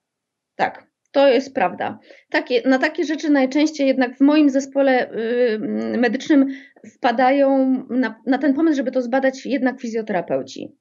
[0.55, 1.99] Tak, to jest prawda.
[2.29, 5.59] Takie, na takie rzeczy najczęściej jednak w moim zespole y,
[5.97, 6.47] medycznym
[6.95, 10.75] wpadają na, na ten pomysł, żeby to zbadać jednak fizjoterapeuci.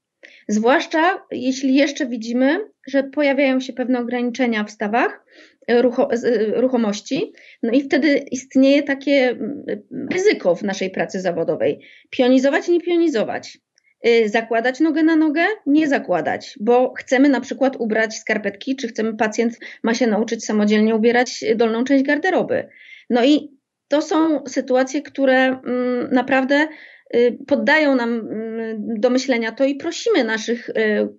[0.49, 5.25] Zwłaszcza jeśli jeszcze widzimy, że pojawiają się pewne ograniczenia w stawach
[5.71, 5.75] y,
[6.27, 9.37] y, ruchomości, no i wtedy istnieje takie
[10.13, 11.81] ryzyko w naszej pracy zawodowej.
[12.11, 13.59] Pionizować, nie pionizować.
[14.07, 19.17] Y, zakładać nogę na nogę, nie zakładać, bo chcemy na przykład ubrać skarpetki, czy chcemy
[19.17, 22.69] pacjent ma się nauczyć samodzielnie ubierać dolną część garderoby.
[23.11, 23.51] No i
[23.89, 26.69] to są sytuacje, które mm, naprawdę
[27.15, 30.73] y, poddają nam mm, do myślenia to i prosimy naszych y,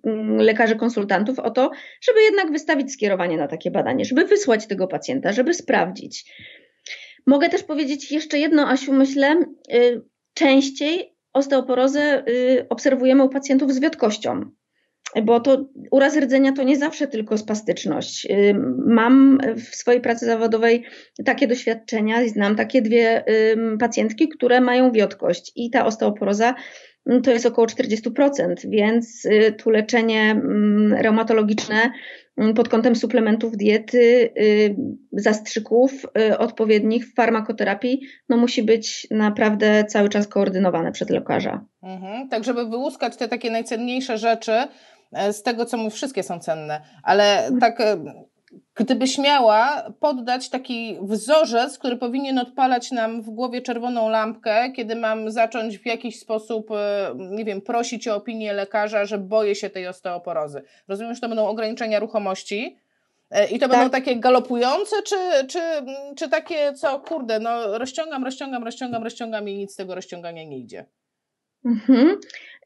[0.04, 4.88] mm, lekarzy konsultantów o to, żeby jednak wystawić skierowanie na takie badanie, żeby wysłać tego
[4.88, 6.32] pacjenta, żeby sprawdzić.
[7.26, 9.36] Mogę też powiedzieć jeszcze jedno, Asiu, myślę,
[10.34, 14.40] częściej osteoporozę y, obserwujemy u pacjentów z wiotkością,
[15.22, 18.26] bo to uraz rdzenia to nie zawsze tylko spastyczność.
[18.30, 18.54] Y,
[18.86, 20.84] mam w swojej pracy zawodowej
[21.24, 23.24] takie doświadczenia i znam takie dwie
[23.80, 26.54] pacjentki, które mają wiotkość i ta osteoporoza
[27.22, 30.42] to jest około 40%, więc y, tu leczenie
[30.98, 31.90] reumatologiczne Mm,
[32.54, 34.76] pod kątem suplementów diety, y,
[35.12, 41.64] zastrzyków y, odpowiednich farmakoterapii, no musi być naprawdę cały czas koordynowane przez lekarza.
[41.82, 44.52] Mhm, tak, żeby wyłuskać te takie najcenniejsze rzeczy,
[45.12, 48.04] e, z tego, co mówię, wszystkie są cenne, ale tak e,
[48.74, 55.30] gdybyś miała poddać taki wzorzec, który powinien odpalać nam w głowie czerwoną lampkę, kiedy mam
[55.30, 59.88] zacząć w jakiś sposób, e, nie wiem, prosić o opinię lekarza, że boję się tej
[59.88, 60.62] osteoporozy.
[60.88, 62.76] Rozumiem, że to będą ograniczenia ruchomości.
[63.30, 63.70] E, I to tak.
[63.70, 65.16] będą takie galopujące, czy,
[65.48, 65.60] czy,
[66.16, 70.58] czy takie, co kurde, no rozciągam, rozciągam, rozciągam, rozciągam i nic z tego rozciągania nie
[70.58, 70.86] idzie.
[71.64, 72.18] Mhm.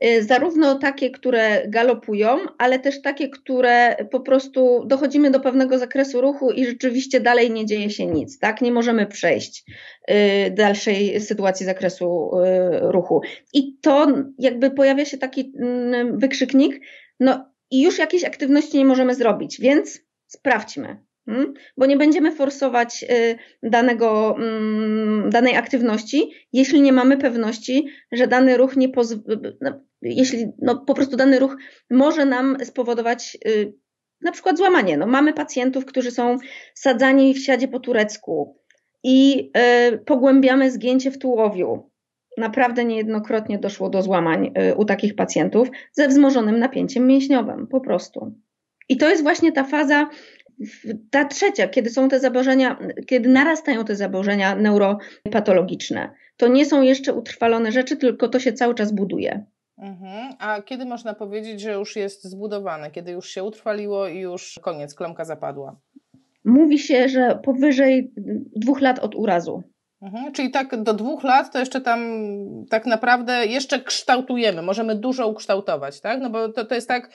[0.05, 6.21] Y, zarówno takie, które galopują, ale też takie, które po prostu dochodzimy do pewnego zakresu
[6.21, 8.61] ruchu i rzeczywiście dalej nie dzieje się nic, tak?
[8.61, 9.65] Nie możemy przejść
[10.11, 13.21] y, dalszej sytuacji zakresu y, ruchu.
[13.53, 14.07] I to
[14.39, 16.81] jakby pojawia się taki mm, wykrzyknik,
[17.21, 21.07] no i już jakieś aktywności nie możemy zrobić, więc sprawdźmy.
[21.27, 21.55] Hmm?
[21.77, 28.57] Bo nie będziemy forsować y, danego, mm, danej aktywności, jeśli nie mamy pewności, że dany
[28.57, 31.57] ruch nie pozwoli, no, jeśli no, po prostu dany ruch
[31.91, 33.75] może nam spowodować y,
[34.21, 34.97] na przykład złamanie.
[34.97, 36.39] No, mamy pacjentów, którzy są
[36.75, 38.59] sadzani w siadzie po turecku
[39.05, 39.51] i
[39.93, 41.91] y, pogłębiamy zgięcie w tułowiu.
[42.39, 48.35] Naprawdę niejednokrotnie doszło do złamań u takich pacjentów ze wzmożonym napięciem mięśniowym, po prostu.
[48.89, 50.09] I to jest właśnie ta faza
[51.11, 56.11] ta trzecia, kiedy są te zaburzenia, kiedy narastają te zaburzenia neuropatologiczne.
[56.37, 59.45] To nie są jeszcze utrwalone rzeczy, tylko to się cały czas buduje.
[59.79, 60.35] Mhm.
[60.38, 64.95] A kiedy można powiedzieć, że już jest zbudowane, kiedy już się utrwaliło i już koniec,
[64.95, 65.81] klamka zapadła?
[66.45, 68.12] Mówi się, że powyżej
[68.57, 69.62] dwóch lat od urazu.
[70.07, 70.33] Mhm.
[70.33, 72.01] Czyli tak do dwóch lat to jeszcze tam
[72.71, 76.21] tak naprawdę jeszcze kształtujemy, możemy dużo ukształtować, tak?
[76.21, 77.11] No bo to, to jest tak,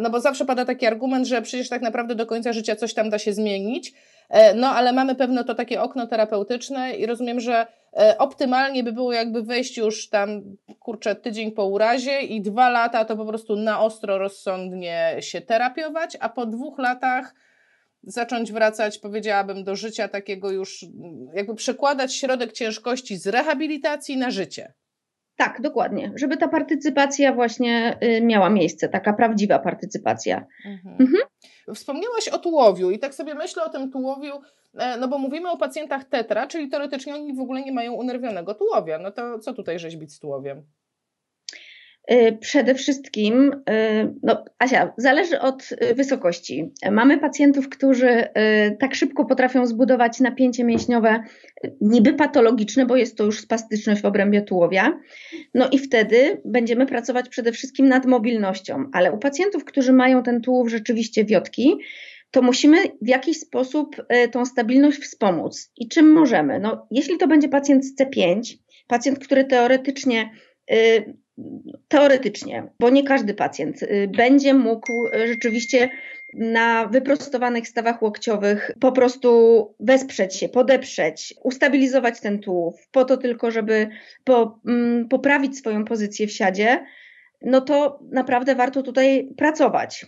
[0.00, 3.10] no bo zawsze pada taki argument, że przecież tak naprawdę do końca życia coś tam
[3.10, 3.92] da się zmienić,
[4.28, 7.66] e, no ale mamy pewno to takie okno terapeutyczne i rozumiem, że
[7.96, 10.42] e, optymalnie by było jakby wejść już tam,
[10.78, 16.16] kurczę, tydzień po urazie i dwa lata to po prostu na ostro, rozsądnie się terapiować,
[16.20, 17.34] a po dwóch latach
[18.06, 20.84] zacząć wracać, powiedziałabym, do życia takiego już,
[21.34, 24.74] jakby przekładać środek ciężkości z rehabilitacji na życie.
[25.36, 26.12] Tak, dokładnie.
[26.14, 30.46] Żeby ta partycypacja właśnie y, miała miejsce, taka prawdziwa partycypacja.
[30.64, 30.96] Mhm.
[31.00, 31.22] Mhm.
[31.74, 34.32] Wspomniałaś o tułowiu i tak sobie myślę o tym tułowiu,
[34.74, 38.54] e, no bo mówimy o pacjentach tetra, czyli teoretycznie oni w ogóle nie mają unerwionego
[38.54, 38.98] tułowia.
[38.98, 40.66] No to co tutaj rzeźbić z tułowiem?
[42.12, 46.72] Y, przede wszystkim, y, no Asia, zależy od y, wysokości.
[46.90, 48.24] Mamy pacjentów, którzy
[48.80, 51.22] tak szybko potrafią zbudować napięcie mięśniowe,
[51.80, 55.00] niby patologiczne, bo jest to już spastyczność w obrębie tułowia.
[55.54, 60.40] No i wtedy będziemy pracować przede wszystkim nad mobilnością, ale u pacjentów, którzy mają ten
[60.40, 61.76] tułów rzeczywiście wiotki,
[62.30, 63.96] to musimy w jakiś sposób
[64.32, 65.72] tą stabilność wspomóc.
[65.76, 66.60] I czym możemy?
[66.60, 70.30] No, jeśli to będzie pacjent z C5, pacjent, który teoretycznie
[71.88, 75.90] teoretycznie, bo nie każdy pacjent y, będzie mógł y, rzeczywiście
[76.34, 83.50] na wyprostowanych stawach łokciowych po prostu wesprzeć się, podeprzeć, ustabilizować ten tułów, po to tylko,
[83.50, 83.88] żeby
[84.24, 86.84] po, mm, poprawić swoją pozycję w siadzie,
[87.42, 90.06] no to naprawdę warto tutaj pracować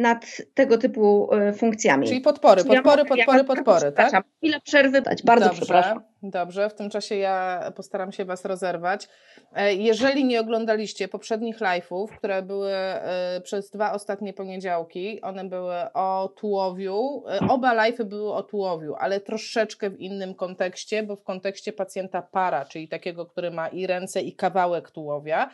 [0.00, 2.08] nad tego typu e, funkcjami.
[2.08, 4.24] Czyli podpory, podpory, podpory, ja podpory, tak?
[4.36, 6.02] Chwilę przerwy dać, bardzo dobrze, przepraszam.
[6.22, 9.08] Dobrze, w tym czasie ja postaram się Was rozerwać.
[9.54, 15.92] E, jeżeli nie oglądaliście poprzednich live'ów, które były e, przez dwa ostatnie poniedziałki, one były
[15.94, 21.72] o tułowiu, oba live'y były o tułowiu, ale troszeczkę w innym kontekście, bo w kontekście
[21.72, 25.50] pacjenta para, czyli takiego, który ma i ręce i kawałek tułowia,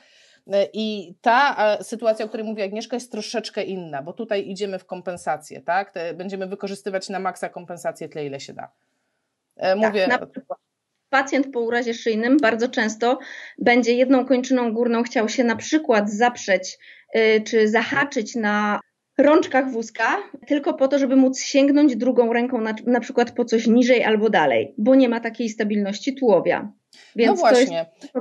[0.72, 5.60] I ta sytuacja, o której mówi Agnieszka, jest troszeczkę inna, bo tutaj idziemy w kompensację,
[5.60, 5.94] tak?
[6.14, 8.72] Będziemy wykorzystywać na maksa kompensację tyle, ile się da.
[9.56, 10.08] E, tak, mówię.
[10.08, 10.58] Tak, na przykład.
[11.10, 13.18] Pacjent po urazie szyjnym bardzo często
[13.58, 16.78] będzie jedną kończyną górną chciał się na przykład zaprzeć
[17.14, 18.80] yy, czy zahaczyć na
[19.20, 23.66] rączkach wózka, tylko po to, żeby móc sięgnąć drugą ręką na, na przykład po coś
[23.66, 26.72] niżej albo dalej, bo nie ma takiej stabilności tułowia.
[27.16, 27.86] Więc no właśnie.
[27.94, 28.20] to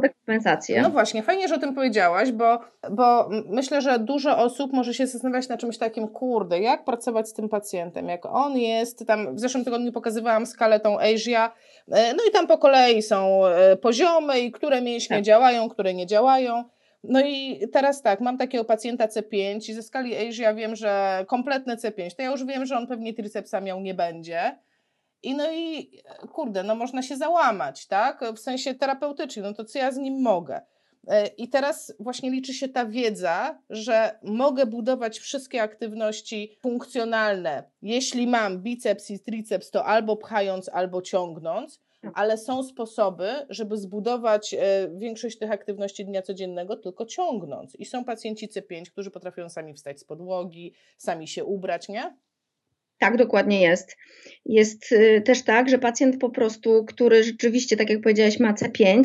[0.70, 0.84] jest.
[0.84, 2.60] No właśnie, fajnie, że o tym powiedziałaś, bo,
[2.92, 7.34] bo myślę, że dużo osób może się zastanawiać na czymś takim, kurde, jak pracować z
[7.34, 11.52] tym pacjentem, jak on jest, tam w zeszłym tygodniu pokazywałam skalę tą Asia,
[11.92, 15.26] e, no i tam po kolei są e, poziomy i które mięśnie tak.
[15.26, 16.64] działają, które nie działają.
[17.04, 21.76] No i teraz tak, mam takiego pacjenta C5 i ze skali Asia wiem, że kompletne
[21.76, 24.60] C5, to ja już wiem, że on pewnie tricepsa miał nie będzie,
[25.24, 25.92] i no i
[26.32, 28.24] kurde, no można się załamać, tak?
[28.36, 30.62] W sensie terapeutycznym, no to co ja z nim mogę?
[31.08, 37.64] E, I teraz właśnie liczy się ta wiedza, że mogę budować wszystkie aktywności funkcjonalne.
[37.82, 41.82] Jeśli mam biceps i triceps, to albo pchając, albo ciągnąc.
[42.14, 47.76] Ale są sposoby, żeby zbudować e, większość tych aktywności dnia codziennego tylko ciągnąc.
[47.76, 52.18] I są pacjenci C5, którzy potrafią sami wstać z podłogi, sami się ubrać, nie?
[53.00, 53.98] Tak, dokładnie jest.
[54.46, 59.04] Jest y, też tak, że pacjent po prostu, który rzeczywiście, tak jak powiedziałaś, ma C5,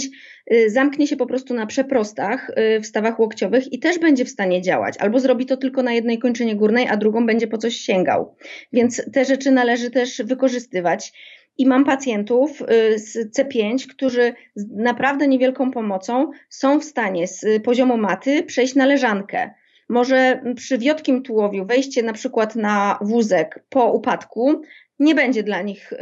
[0.53, 4.29] y, zamknie się po prostu na przeprostach y, w stawach łokciowych i też będzie w
[4.29, 4.95] stanie działać.
[4.99, 8.37] Albo zrobi to tylko na jednej kończynie górnej, a drugą będzie po coś sięgał.
[8.73, 11.13] Więc te rzeczy należy też wykorzystywać.
[11.59, 12.63] I mam pacjentów
[12.97, 18.87] z C5, którzy z naprawdę niewielką pomocą są w stanie z poziomu maty przejść na
[18.87, 19.55] leżankę.
[19.89, 24.63] Może przy wiotkim tułowiu wejście na przykład na wózek po upadku
[24.99, 25.97] nie będzie dla nich y,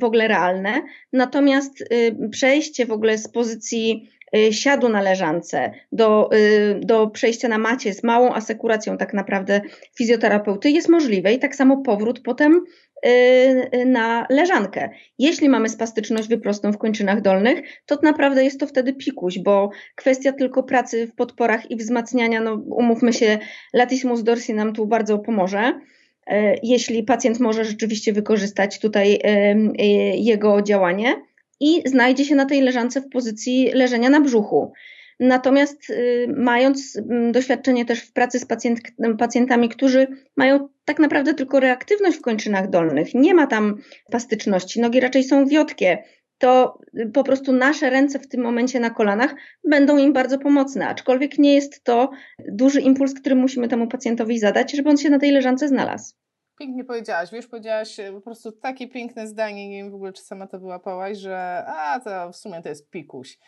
[0.00, 6.30] w ogóle realne, natomiast y, przejście w ogóle z pozycji y, siadu na leżance do,
[6.80, 9.60] do przejścia na macie z małą asekuracją tak naprawdę
[9.98, 12.64] fizjoterapeuty jest możliwe i tak samo powrót potem
[13.86, 14.90] na leżankę.
[15.18, 20.32] Jeśli mamy spastyczność wyprostą w kończynach dolnych, to naprawdę jest to wtedy pikuś, bo kwestia
[20.32, 23.38] tylko pracy w podporach i wzmacniania, no umówmy się,
[23.74, 25.72] latissimus dorsi nam tu bardzo pomoże
[26.62, 29.20] jeśli pacjent może rzeczywiście wykorzystać tutaj y,
[30.16, 31.22] jego działanie
[31.60, 34.72] i znajdzie się na tej leżance w pozycji leżenia na brzuchu.
[35.20, 36.98] Natomiast y, mając
[37.32, 38.80] doświadczenie też w pracy z pacjent,
[39.18, 40.06] pacjentami, którzy
[40.36, 45.46] mają tak naprawdę tylko reaktywność w kończynach dolnych, nie ma tam plastyczności, nogi raczej są
[45.46, 46.04] wiotkie,
[46.44, 46.78] to
[47.14, 49.34] po prostu nasze ręce w tym momencie na kolanach
[49.68, 52.10] będą im bardzo pomocne, aczkolwiek nie jest to
[52.48, 56.14] duży impuls, który musimy temu pacjentowi zadać, żeby on się na tej leżance znalazł.
[56.58, 60.22] Pięknie powiedziałaś, wiesz, powiedziałaś e, po prostu takie piękne zdanie, nie wiem w ogóle, czy
[60.22, 63.38] sama to wyłapałaś, że a, to w sumie to jest pikuś.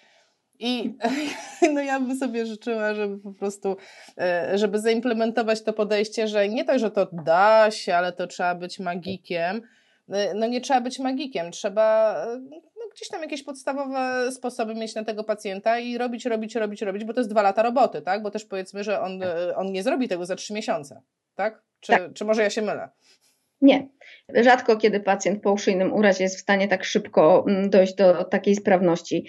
[0.59, 0.95] I
[1.75, 3.77] no ja bym sobie życzyła, żeby po prostu,
[4.19, 8.55] e, żeby zaimplementować to podejście, że nie to, że to da się, ale to trzeba
[8.55, 9.63] być magikiem.
[10.09, 12.17] E, no nie trzeba być magikiem, trzeba
[12.51, 17.05] no, gdzieś tam jakieś podstawowe sposoby mieć na tego pacjenta i robić, robić, robić, robić,
[17.05, 18.23] bo to jest dwa lata roboty, tak?
[18.23, 19.21] Bo też powiedzmy, że on,
[19.57, 21.03] on nie zrobi tego za trzy miesiące,
[21.35, 21.63] tak?
[21.81, 22.13] Czy, tak.
[22.13, 22.89] czy może ja się mylę?
[23.61, 23.89] Nie.
[24.35, 28.57] Rzadko kiedy pacjent po uszyjnym urazie jest w stanie tak szybko mm, dojść do takiej
[28.57, 29.27] sprawności.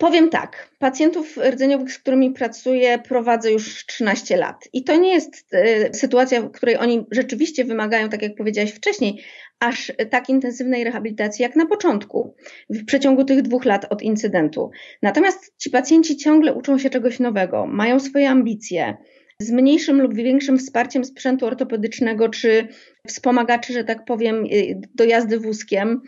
[0.00, 4.68] Powiem tak, pacjentów rdzeniowych, z którymi pracuję, prowadzę już 13 lat.
[4.72, 9.22] I to nie jest y, sytuacja, w której oni rzeczywiście wymagają, tak jak powiedziałaś wcześniej,
[9.58, 12.34] aż tak intensywnej rehabilitacji jak na początku,
[12.70, 14.70] w przeciągu tych dwóch lat od incydentu.
[15.02, 18.96] Natomiast ci pacjenci ciągle uczą się czegoś nowego, mają swoje ambicje,
[19.40, 19.52] z
[19.88, 22.68] lub większym wsparciem sprzętu ortopedycznego czy
[23.06, 26.02] wspomagaczy, że tak powiem, y, do jazdy wózkiem,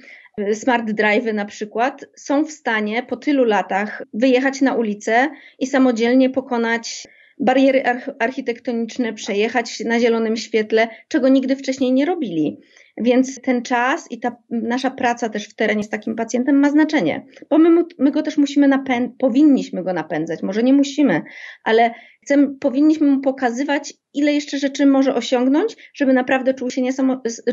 [0.55, 6.31] smart drive na przykład, są w stanie po tylu latach wyjechać na ulicę i samodzielnie
[6.31, 7.09] pokonać
[7.41, 7.83] bariery
[8.19, 12.61] architektoniczne, przejechać na zielonym świetle, czego nigdy wcześniej nie robili.
[12.97, 17.27] Więc ten czas i ta nasza praca też w terenie z takim pacjentem ma znaczenie,
[17.51, 21.23] bo my, my go też musimy napędzać, powinniśmy go napędzać, może nie musimy,
[21.65, 26.83] ale chcemy, powinniśmy mu pokazywać, ile jeszcze rzeczy może osiągnąć, żeby naprawdę czuł się,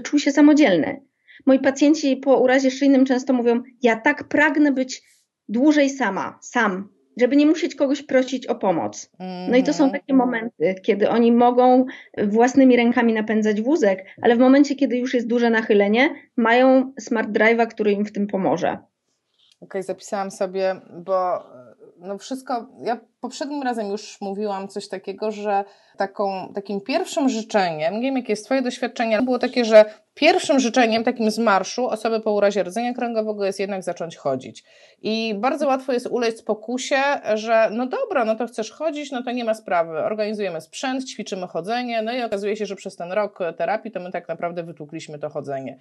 [0.03, 1.01] czuł się samodzielny.
[1.45, 5.04] Moi pacjenci po urazie szyjnym często mówią: Ja tak pragnę być
[5.49, 9.12] dłużej sama, sam, żeby nie musieć kogoś prosić o pomoc.
[9.49, 10.17] No i to są takie mhm.
[10.17, 11.86] momenty, kiedy oni mogą
[12.23, 17.67] własnymi rękami napędzać wózek, ale w momencie, kiedy już jest duże nachylenie, mają smart drive'a,
[17.67, 18.69] który im w tym pomoże.
[18.69, 18.80] Okej,
[19.60, 20.75] okay, zapisałam sobie,
[21.06, 21.43] bo
[21.99, 25.63] no wszystko, ja poprzednim razem już mówiłam coś takiego, że
[25.97, 31.03] taką, takim pierwszym życzeniem, nie wiem jakie jest Twoje doświadczenie, było takie, że pierwszym życzeniem
[31.03, 34.63] takim z marszu osoby po urazie rdzenia kręgowego jest jednak zacząć chodzić.
[35.01, 37.01] I bardzo łatwo jest ulec pokusie,
[37.33, 39.97] że no dobra, no to chcesz chodzić, no to nie ma sprawy.
[39.97, 44.12] Organizujemy sprzęt, ćwiczymy chodzenie, no i okazuje się, że przez ten rok terapii to my
[44.12, 45.79] tak naprawdę wytłukliśmy to chodzenie.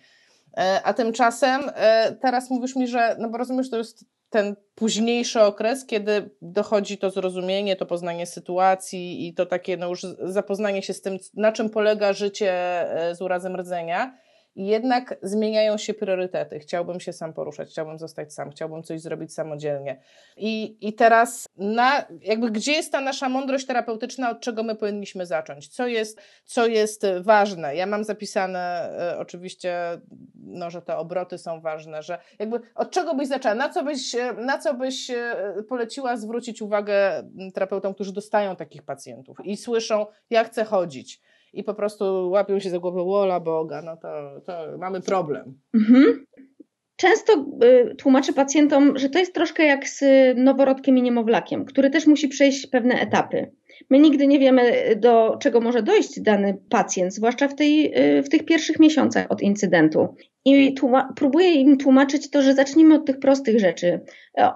[0.57, 5.41] E, a tymczasem e, teraz mówisz mi, że, no bo rozumiesz, to jest ten późniejszy
[5.41, 10.95] okres, kiedy dochodzi to zrozumienie, to poznanie sytuacji i to takie no już zapoznanie się
[10.95, 14.19] z tym, na czym polega życie e, z urazem rdzenia
[14.67, 16.59] jednak zmieniają się priorytety.
[16.59, 20.01] Chciałbym się sam poruszać, chciałbym zostać sam, chciałbym coś zrobić samodzielnie.
[20.37, 25.27] I, i teraz, na, jakby gdzie jest ta nasza mądrość terapeutyczna, od czego my powinniśmy
[25.27, 25.69] zacząć?
[25.69, 27.77] Co jest, co jest ważne?
[27.77, 30.01] Ja mam zapisane e, oczywiście,
[30.35, 33.55] no, że te obroty są ważne, że jakby od czego byś zaczęła?
[33.55, 35.35] Na co byś, na co byś e,
[35.69, 37.23] poleciła zwrócić uwagę
[37.55, 41.21] terapeutom, którzy dostają takich pacjentów i słyszą, ja chcę chodzić
[41.53, 45.59] i po prostu łapią się za głowę wola Boga, no to, to mamy problem.
[45.75, 46.25] Mhm.
[46.97, 50.05] Często y, tłumaczę pacjentom, że to jest troszkę jak z
[50.37, 53.53] noworodkiem i niemowlakiem, który też musi przejść pewne etapy.
[53.91, 58.29] My nigdy nie wiemy, do czego może dojść dany pacjent, zwłaszcza w, tej, y, w
[58.29, 60.15] tych pierwszych miesiącach od incydentu.
[60.45, 64.01] I tłuma- próbuję im tłumaczyć to, że zacznijmy od tych prostych rzeczy,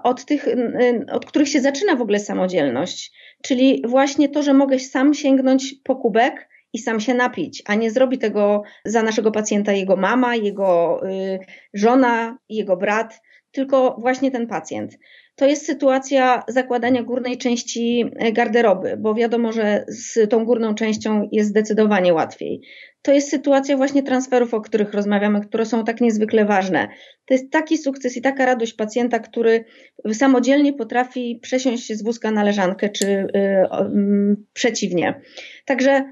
[0.03, 3.13] od tych, y, od których się zaczyna w ogóle samodzielność.
[3.43, 7.91] Czyli właśnie to, że mogę sam sięgnąć po kubek, i sam się napić, a nie
[7.91, 11.39] zrobi tego za naszego pacjenta jego mama, jego y,
[11.73, 14.97] żona, jego brat, tylko właśnie ten pacjent.
[15.35, 21.29] To jest sytuacja zakładania górnej części y, garderoby, bo wiadomo, że z tą górną częścią
[21.31, 22.61] jest zdecydowanie łatwiej.
[23.01, 26.87] To jest sytuacja właśnie transferów, o których rozmawiamy, które są tak niezwykle ważne.
[27.25, 29.65] To jest taki sukces i taka radość pacjenta, który
[30.13, 35.21] samodzielnie potrafi przesiąść się z wózka na leżankę, czy y, y, przeciwnie.
[35.65, 36.03] Także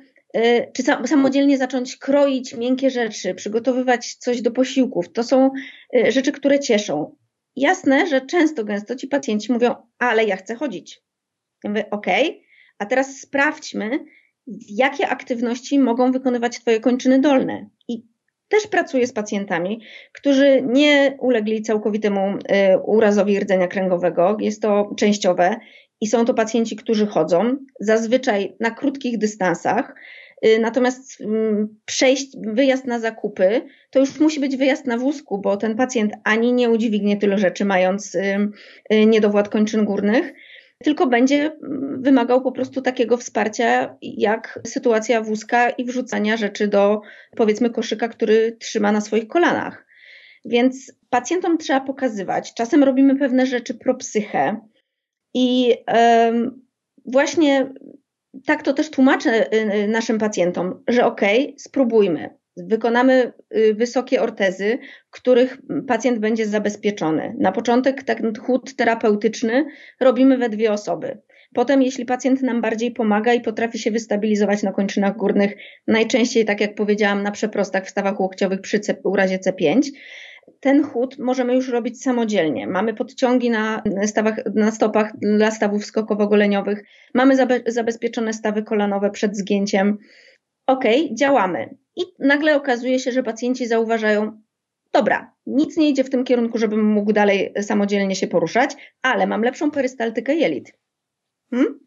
[0.74, 5.12] czy samodzielnie zacząć kroić miękkie rzeczy, przygotowywać coś do posiłków.
[5.12, 5.52] To są
[5.96, 7.16] y, rzeczy, które cieszą.
[7.56, 11.02] Jasne, że często, gęsto ci pacjenci mówią, ale ja chcę chodzić.
[11.64, 12.08] Ja mówię, ok,
[12.78, 14.06] a teraz sprawdźmy,
[14.70, 17.70] jakie aktywności mogą wykonywać Twoje kończyny dolne.
[17.88, 18.11] I
[18.52, 19.82] też pracuję z pacjentami,
[20.12, 24.38] którzy nie ulegli całkowitemu y, urazowi rdzenia kręgowego.
[24.40, 25.56] Jest to częściowe
[26.02, 29.96] i są to pacjenci, którzy chodzą, zazwyczaj na krótkich dystansach.
[30.46, 35.58] Y, natomiast mm, przejść, wyjazd na zakupy, to już musi być wyjazd na wózku, bo
[35.58, 40.34] ten pacjent ani nie udźwignie tylu rzeczy, mając y, niedowład kończyn górnych,
[40.82, 47.02] tylko będzie mm, wymagał po prostu takiego wsparcia, jak sytuacja wózka i wrzucania rzeczy do,
[47.36, 49.86] powiedzmy, koszyka, który trzyma na swoich kolanach.
[50.46, 52.54] Więc pacjentom trzeba pokazywać.
[52.54, 54.62] Czasem robimy pewne rzeczy pro psychę
[55.34, 55.76] i
[57.06, 57.74] właśnie
[58.46, 62.41] tak to też tłumaczę y, y, naszym pacjentom, że okej, okay, spróbujmy.
[62.58, 64.78] Wykonamy y, wysokie ortezy,
[65.10, 67.36] których pacjent będzie zabezpieczony.
[67.40, 69.66] Na początek ten chód terapeutyczny
[70.00, 71.18] robimy we dwie osoby.
[71.54, 75.56] Potem, jeśli pacjent nam bardziej pomaga i potrafi się wystabilizować na kończynach górnych,
[75.88, 79.82] najczęściej, tak jak powiedziałam, na przeprostach w stawach łokciowych przy urazie C5,
[80.60, 82.68] ten chód możemy już robić samodzielnie.
[82.68, 86.84] Mamy podciągi na, stawach, na stopach dla stawów skokowo-goleniowych,
[87.14, 89.98] mamy zabe, zabezpieczone stawy kolanowe przed zgięciem.
[90.68, 90.84] Ok,
[91.14, 91.76] działamy.
[91.96, 94.42] I nagle okazuje się, że pacjenci zauważają,
[94.94, 99.44] dobra, nic nie idzie w tym kierunku, żebym mógł dalej samodzielnie się poruszać, ale mam
[99.44, 100.74] lepszą perystaltykę jelit.
[101.50, 101.80] Hmm?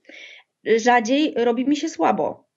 [0.77, 2.49] Rzadziej robi mi się słabo.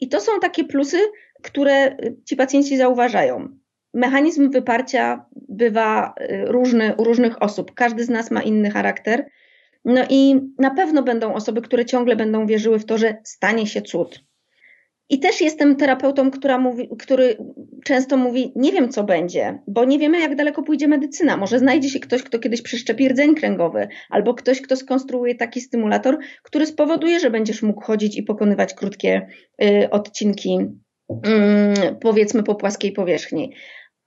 [0.00, 0.98] I to są takie plusy,
[1.42, 3.58] które ci pacjenci zauważają.
[3.94, 7.74] Mechanizm wyparcia bywa y, różny u różnych osób.
[7.74, 9.30] Każdy z nas ma inny charakter.
[9.84, 13.82] No i na pewno będą osoby, które ciągle będą wierzyły w to, że stanie się
[13.82, 14.24] cud.
[15.10, 17.36] I też jestem terapeutą, która mówi, który
[17.84, 21.36] często mówi, nie wiem co będzie, bo nie wiemy jak daleko pójdzie medycyna.
[21.36, 26.18] Może znajdzie się ktoś, kto kiedyś przeszczepi rdzeń kręgowy, albo ktoś, kto skonstruuje taki stymulator,
[26.42, 29.26] który spowoduje, że będziesz mógł chodzić i pokonywać krótkie
[29.62, 30.58] y, odcinki,
[31.10, 33.52] y, powiedzmy po płaskiej powierzchni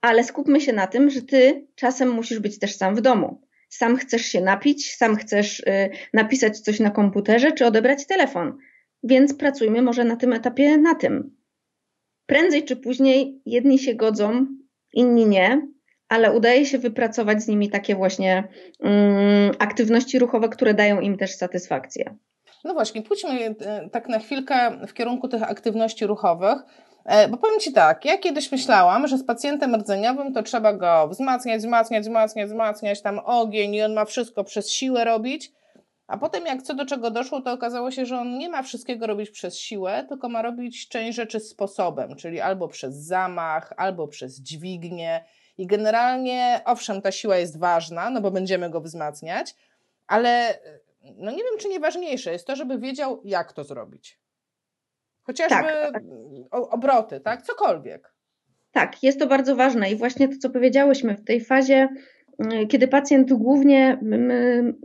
[0.00, 3.42] ale skupmy się na tym, że ty czasem musisz być też sam w domu.
[3.68, 8.58] Sam chcesz się napić, sam chcesz y, napisać coś na komputerze czy odebrać telefon.
[9.02, 11.36] Więc pracujmy może na tym etapie na tym.
[12.26, 14.46] Prędzej czy później jedni się godzą,
[14.92, 15.68] inni nie,
[16.08, 18.48] ale udaje się wypracować z nimi takie właśnie
[18.80, 22.16] mm, aktywności ruchowe, które dają im też satysfakcję.
[22.64, 23.54] No właśnie, pójdźmy y,
[23.92, 26.58] tak na chwilkę w kierunku tych aktywności ruchowych.
[27.04, 31.08] E, bo powiem Ci tak, ja kiedyś myślałam, że z pacjentem rdzeniowym to trzeba go
[31.08, 35.52] wzmacniać, wzmacniać, wzmacniać, wzmacniać, tam ogień i on ma wszystko przez siłę robić.
[36.08, 39.06] A potem jak co do czego doszło, to okazało się, że on nie ma wszystkiego
[39.06, 44.40] robić przez siłę, tylko ma robić część rzeczy sposobem, czyli albo przez zamach, albo przez
[44.40, 45.24] dźwignię.
[45.58, 49.54] I generalnie, owszem, ta siła jest ważna, no bo będziemy go wzmacniać,
[50.06, 50.58] ale
[51.16, 54.18] no nie wiem, czy nie ważniejsze jest to, żeby wiedział, jak to zrobić.
[55.22, 56.02] Chociażby tak, tak.
[56.50, 57.42] obroty, tak?
[57.42, 58.14] Cokolwiek.
[58.72, 61.88] Tak, jest to bardzo ważne i właśnie to, co powiedziałyśmy w tej fazie,
[62.68, 63.98] kiedy pacjent głównie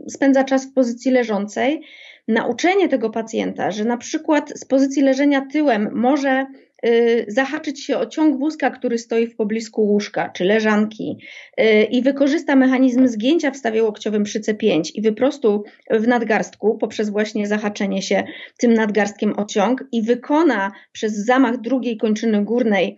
[0.08, 1.80] spędza czas w pozycji leżącej,
[2.28, 6.46] nauczenie tego pacjenta, że na przykład z pozycji leżenia tyłem może
[6.86, 11.18] Y, zahaczyć się o ciąg wózka, który stoi w poblisku łóżka czy leżanki
[11.60, 17.10] y, i wykorzysta mechanizm zgięcia w stawie łokciowym przy C5 i wyprostu w nadgarstku poprzez
[17.10, 18.24] właśnie zahaczenie się
[18.58, 22.96] tym nadgarstkiem o ciąg i wykona przez zamach drugiej kończyny górnej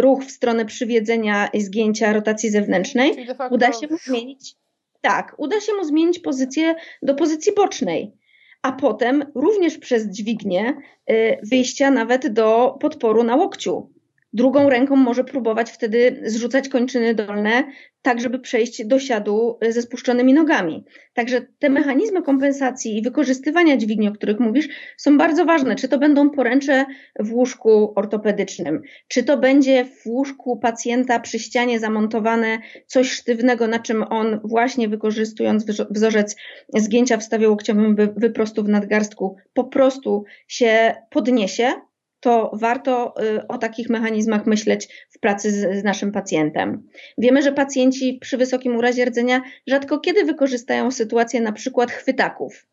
[0.00, 4.56] ruch w stronę przywiedzenia i zgięcia rotacji zewnętrznej, uda się mu zmienić
[5.00, 8.20] tak, uda się mu zmienić pozycję do pozycji bocznej
[8.62, 10.76] a potem również przez dźwignię
[11.10, 13.90] y, wyjścia nawet do podporu na łokciu.
[14.32, 17.64] Drugą ręką może próbować wtedy zrzucać kończyny dolne,
[18.02, 20.84] tak żeby przejść do siadu ze spuszczonymi nogami.
[21.14, 25.76] Także te mechanizmy kompensacji i wykorzystywania dźwigni, o których mówisz, są bardzo ważne.
[25.76, 26.84] Czy to będą poręcze
[27.18, 33.78] w łóżku ortopedycznym, czy to będzie w łóżku pacjenta przy ścianie zamontowane coś sztywnego, na
[33.78, 36.36] czym on właśnie wykorzystując wzorzec
[36.76, 41.72] zgięcia w stawie łokciowym wyprostu w nadgarstku, po prostu się podniesie,
[42.20, 46.88] to warto y, o takich mechanizmach myśleć w pracy z, z, naszym pacjentem.
[47.18, 52.66] Wiemy, że pacjenci przy wysokim urazie rdzenia rzadko kiedy wykorzystają sytuację na przykład chwytaków.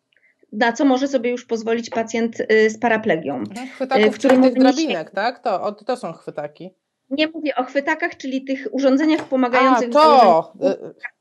[0.52, 3.36] Na co może sobie już pozwolić pacjent y, z paraplegią.
[3.36, 5.40] Mhm, chwytaków, w którym tych drabinek, tak?
[5.40, 6.70] To, to są chwytaki.
[7.10, 10.54] Nie mówię o chwytakach, czyli tych urządzeniach pomagających A, to.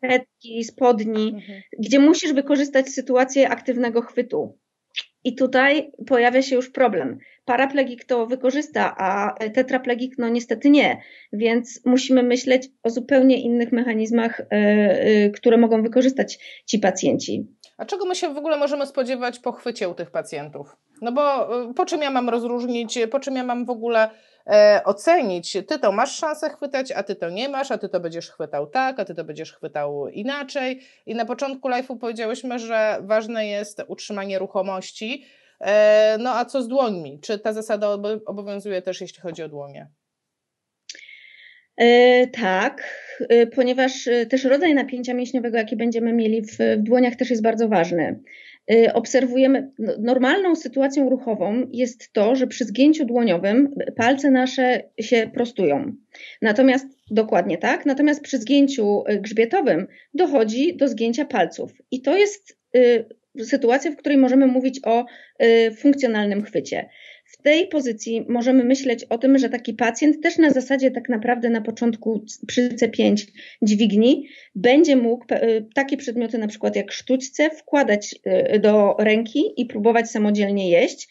[0.01, 1.63] kartki, spodni, mhm.
[1.79, 4.59] gdzie musisz wykorzystać sytuację aktywnego chwytu.
[5.25, 7.19] I tutaj pojawia się już problem.
[7.47, 11.01] Paraplegik to wykorzysta, a tetraplegik no niestety nie.
[11.33, 17.47] Więc musimy myśleć o zupełnie innych mechanizmach, e, e, które mogą wykorzystać ci pacjenci.
[17.79, 20.77] A czego my się w ogóle możemy spodziewać po chwycie u tych pacjentów?
[21.03, 21.23] No bo
[21.71, 24.11] e, po czym ja mam rozróżnić, po czym ja mam w ogóle
[24.47, 28.01] e, ocenić, ty to masz szansę chwytać, a ty to nie masz, a ty to
[28.01, 30.81] będziesz chwytał tak, a ty to będziesz chwytał inaczej.
[31.07, 35.25] I na początku live'u powiedziałyśmy, że ważne jest utrzymanie ruchomości.
[35.61, 37.21] E, no a co z dłońmi?
[37.21, 37.89] Czy ta zasada
[38.27, 39.89] obowiązuje też, jeśli chodzi o dłonie?
[41.77, 42.83] E, tak,
[43.29, 47.69] e, ponieważ też rodzaj napięcia mięśniowego, jaki będziemy mieli w, w dłoniach, też jest bardzo
[47.69, 48.21] ważny.
[48.95, 55.93] Obserwujemy, no, normalną sytuacją ruchową jest to, że przy zgięciu dłoniowym palce nasze się prostują.
[56.43, 61.73] Natomiast, dokładnie tak, natomiast przy zgięciu grzbietowym dochodzi do zgięcia palców.
[61.91, 62.59] I to jest
[63.45, 65.05] sytuacja, w której możemy mówić o
[65.77, 66.89] funkcjonalnym chwycie.
[67.27, 71.51] W tej pozycji możemy myśleć o tym, że taki pacjent też na zasadzie tak naprawdę
[71.51, 73.27] na początku przy C5
[73.63, 78.15] dźwigni będzie mógł y, takie przedmioty na przykład jak sztućce wkładać
[78.55, 81.09] y, do ręki i próbować samodzielnie jeść.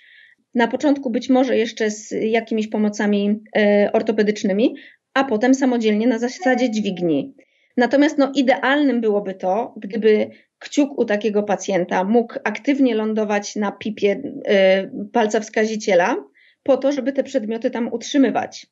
[0.53, 4.75] Na początku być może jeszcze z jakimiś pomocami y, ortopedycznymi,
[5.13, 7.35] a potem samodzielnie na zasadzie dźwigni.
[7.77, 14.11] Natomiast no, idealnym byłoby to, gdyby kciuk u takiego pacjenta mógł aktywnie lądować na pipie
[14.11, 16.15] y, palca wskaziciela,
[16.63, 18.67] po to, żeby te przedmioty tam utrzymywać.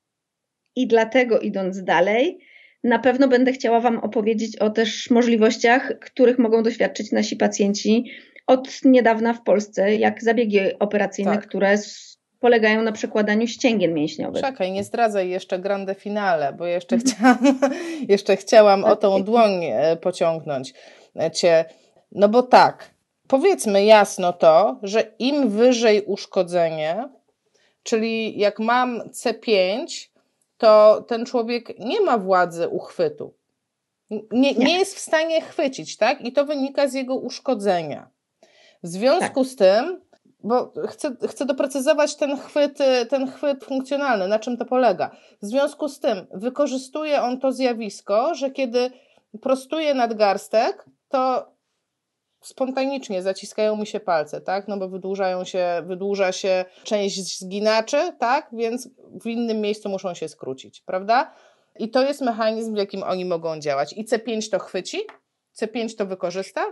[0.75, 2.39] I dlatego, idąc dalej,
[2.83, 8.05] na pewno będę chciała Wam opowiedzieć o też możliwościach, których mogą doświadczyć nasi pacjenci
[8.47, 11.47] od niedawna w Polsce, jak zabiegi operacyjne, tak.
[11.47, 11.77] które
[12.43, 14.41] polegają na przekładaniu ścięgien mięśniowych.
[14.41, 17.59] Czekaj, nie zdradzaj jeszcze grande finale, bo jeszcze chciałam,
[18.07, 20.73] jeszcze chciałam o tą dłoń e, pociągnąć
[21.19, 21.65] e, Cię.
[22.11, 22.89] No bo tak,
[23.27, 27.09] powiedzmy jasno to, że im wyżej uszkodzenie,
[27.83, 29.87] czyli jak mam C5,
[30.57, 33.33] to ten człowiek nie ma władzy uchwytu.
[34.31, 36.21] Nie, nie jest w stanie chwycić, tak?
[36.21, 38.09] I to wynika z jego uszkodzenia.
[38.83, 39.51] W związku tak.
[39.51, 40.01] z tym,
[40.43, 42.77] bo chcę, chcę doprecyzować ten chwyt,
[43.09, 45.15] ten chwyt funkcjonalny, na czym to polega.
[45.41, 48.91] W związku z tym wykorzystuje on to zjawisko, że kiedy
[49.41, 51.53] prostuje nadgarstek, to
[52.41, 54.67] spontanicznie zaciskają mi się palce, tak?
[54.67, 58.49] No bo wydłużają się, wydłuża się część zginaczy, tak?
[58.53, 58.89] Więc
[59.21, 61.33] w innym miejscu muszą się skrócić, prawda?
[61.79, 63.93] I to jest mechanizm, w jakim oni mogą działać.
[63.93, 65.01] I C5 to chwyci,
[65.61, 66.65] C5 to wykorzysta,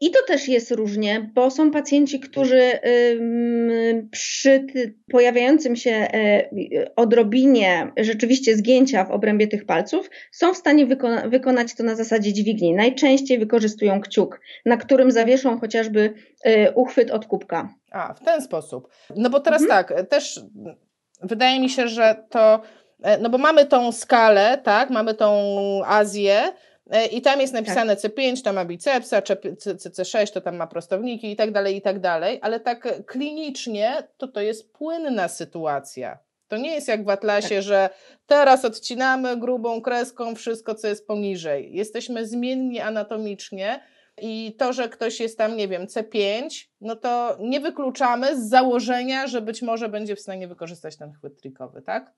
[0.00, 2.72] i to też jest różnie, bo są pacjenci, którzy
[4.10, 4.66] przy
[5.10, 6.48] pojawiającym się e,
[6.96, 12.32] odrobinie rzeczywiście zgięcia w obrębie tych palców są w stanie wykona wykonać to na zasadzie
[12.32, 12.74] dźwigni.
[12.74, 17.74] Najczęściej wykorzystują kciuk, na którym zawieszą chociażby e, uchwyt od kubka.
[17.92, 18.88] A, w ten sposób.
[19.16, 19.84] No bo teraz mhm.
[19.84, 20.40] tak, też
[21.22, 22.60] wydaje mi się, że to,
[23.02, 25.34] e, no bo mamy tą skalę, tak, mamy tą
[25.86, 26.52] Azję,
[27.12, 28.12] I tam jest napisane tak.
[28.12, 32.38] C5, to ma bicepsa, C6 to tam ma prostowniki i tak dalej, i tak dalej,
[32.42, 36.18] ale tak klinicznie to to jest płynna sytuacja.
[36.48, 37.64] To nie jest jak w atlasie, tak.
[37.64, 37.90] że
[38.26, 41.74] teraz odcinamy grubą kreską wszystko, co jest poniżej.
[41.74, 43.80] Jesteśmy zmienni anatomicznie
[44.20, 46.48] i to, że ktoś jest tam, nie wiem, C5,
[46.80, 51.40] no to nie wykluczamy z założenia, że być może będzie w stanie wykorzystać ten chwyt
[51.40, 52.14] trikowy, tak?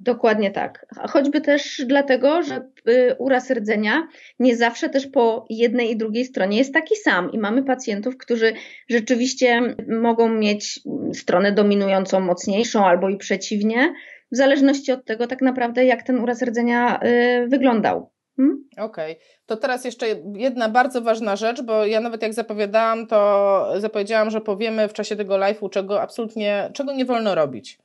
[0.00, 0.86] Dokładnie tak.
[1.08, 6.58] Choćby też dlatego, że y, uraz rdzenia nie zawsze też po jednej i drugiej stronie
[6.58, 8.52] jest taki sam i mamy pacjentów, którzy
[8.88, 10.80] rzeczywiście mogą mieć
[11.14, 13.94] stronę dominującą mocniejszą albo i przeciwnie,
[14.32, 18.10] w zależności od tego tak naprawdę jak ten uraz rdzenia y, wyglądał.
[18.36, 18.68] Hmm?
[18.78, 19.24] Okej, okay.
[19.46, 24.40] to teraz jeszcze jedna bardzo ważna rzecz, bo ja nawet jak zapowiadałam, to zapowiedziałam, że
[24.40, 27.78] powiemy w czasie tego live'u, czego absolutnie, czego nie wolno robić.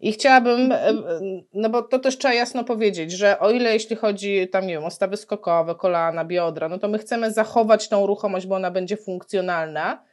[0.00, 0.92] I chciałabym, e,
[1.54, 4.84] no bo to też trzeba jasno powiedzieć, że o ile jeśli chodzi tam, nie wiem,
[4.84, 8.96] o stawy skokowe, kolana, biodra, no to my chcemy zachować tą ruchomość, bo ona będzie
[8.96, 10.04] funkcjonalna,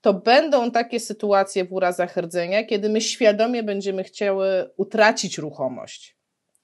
[0.00, 6.16] to będą takie sytuacje w urazach rdzenia, kiedy my świadomie będziemy chciały utracić ruchomość.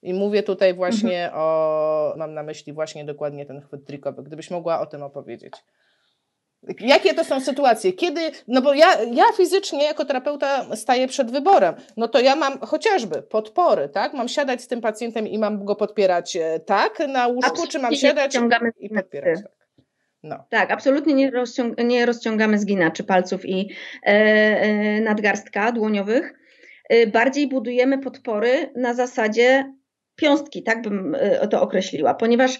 [0.02, 1.42] I mówię tutaj właśnie mhm.
[1.42, 4.22] o, mam na myśli właśnie dokładnie ten chwyt trikowy.
[4.22, 5.52] Gdybyś mogła o tym opowiedzieć.
[6.80, 7.92] Jakie to są sytuacje?
[7.92, 12.58] Kiedy, no bo ja, ja fizycznie jako terapeuta staję przed wyborem, no to ja mam
[12.58, 14.14] chociażby podpory, tak?
[14.14, 17.94] Mam siadać z tym pacjentem i mam go podpierać e, tak na łóżku, czy mam
[17.94, 18.38] siadać
[18.80, 19.52] i podpierać tak?
[20.22, 20.44] No.
[20.50, 23.70] Tak, absolutnie nie, rozciąg nie rozciągamy zginaczy palców i
[24.02, 26.34] e, e, nadgarstka dłoniowych.
[26.88, 29.72] E, bardziej budujemy podpory na zasadzie
[30.16, 32.58] piąstki, tak bym e, to określiła, ponieważ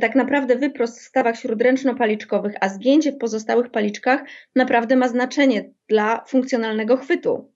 [0.00, 4.24] tak naprawdę wyprost w stawach śródręczno-paliczkowych, a zgięcie w pozostałych paliczkach
[4.56, 7.50] naprawdę ma znaczenie dla funkcjonalnego chwytu.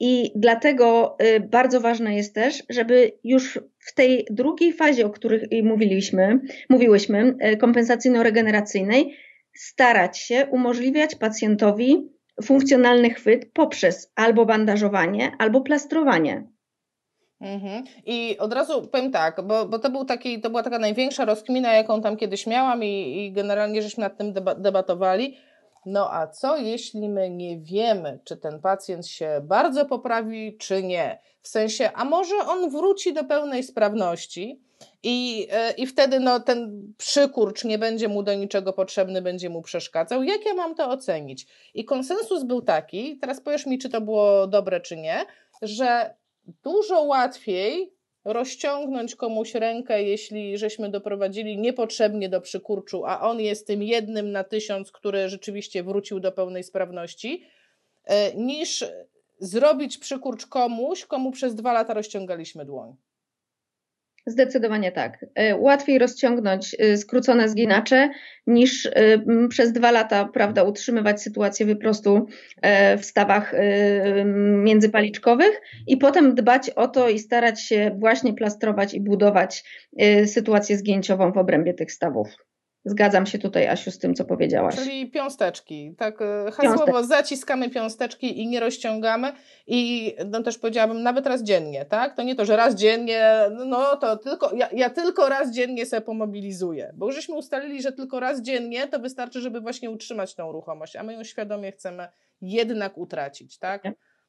[0.00, 5.62] I dlatego e, bardzo ważne jest też, żeby już w tej drugiej fazie, o której
[5.62, 9.16] mówiliśmy, mówiłyśmy, kompensacyjno-regeneracyjnej,
[9.54, 12.08] starać się umożliwiać pacjentowi
[12.42, 16.53] funkcjonalny chwyt poprzez albo bandażowanie, albo plastrowanie.
[17.44, 17.84] Mhm.
[18.06, 21.74] I od razu powiem tak, bo, bo to, był taki, to była taka największa rozkmina,
[21.74, 25.36] jaką tam kiedyś miałam i, i generalnie żeśmy nad tym debatowali.
[25.86, 31.18] No a co jeśli my nie wiemy, czy ten pacjent się bardzo poprawi, czy nie?
[31.42, 34.60] W sensie, a może on wróci do pełnej sprawności,
[35.02, 39.62] I, e, I wtedy no, ten przykurcz nie będzie mu do niczego potrzebny, będzie mu
[39.62, 40.22] przeszkadzał.
[40.22, 41.46] Jak ja mam to ocenić?
[41.74, 45.24] I konsensus był taki, teraz powiesz mi, czy to było dobre, czy nie,
[45.62, 46.14] że
[46.62, 53.82] dużo łatwiej rozciągnąć komuś rękę, jeśli żeśmy doprowadzili niepotrzebnie do przykurczu, a on jest tym
[53.82, 57.46] jednym na tysiąc, który rzeczywiście wrócił do pełnej sprawności,
[58.04, 58.84] e, niż
[59.38, 62.96] zrobić przykurcz komuś, komu przez dwa lata rozciągaliśmy dłoń.
[64.26, 65.26] Zdecydowanie tak.
[65.34, 68.10] E, łatwiej rozciągnąć e, skrócone zginacze
[68.46, 68.90] niż
[69.48, 72.26] przez dwa lata, prawda, utrzymywać sytuację wyprostu
[72.98, 73.54] w stawach
[74.64, 79.64] międzypaliczkowych i potem dbać o to i starać się właśnie plastrować i budować
[80.26, 82.28] sytuację zgięciową w obrębie tych stawów.
[82.84, 84.74] Zgadzam się tutaj, Asiu, z tym, co powiedziałaś.
[84.76, 85.94] Czyli piąsteczki.
[85.98, 89.32] Tak, e, hasłowo zaciskamy piąsteczki i nie rozciągamy.
[89.66, 92.16] I no też powiedziałabym, nawet raz dziennie, tak?
[92.16, 93.34] To nie to, że raz dziennie,
[93.66, 96.92] no to tylko, ja, ja tylko raz dziennie sobie pomobilizuję.
[96.96, 100.96] Bo już żeśmy ustalili, że tylko raz dziennie to wystarczy, żeby właśnie utrzymać tą ruchomość,
[100.96, 102.08] a my ją świadomie chcemy
[102.40, 103.82] jednak utracić, tak?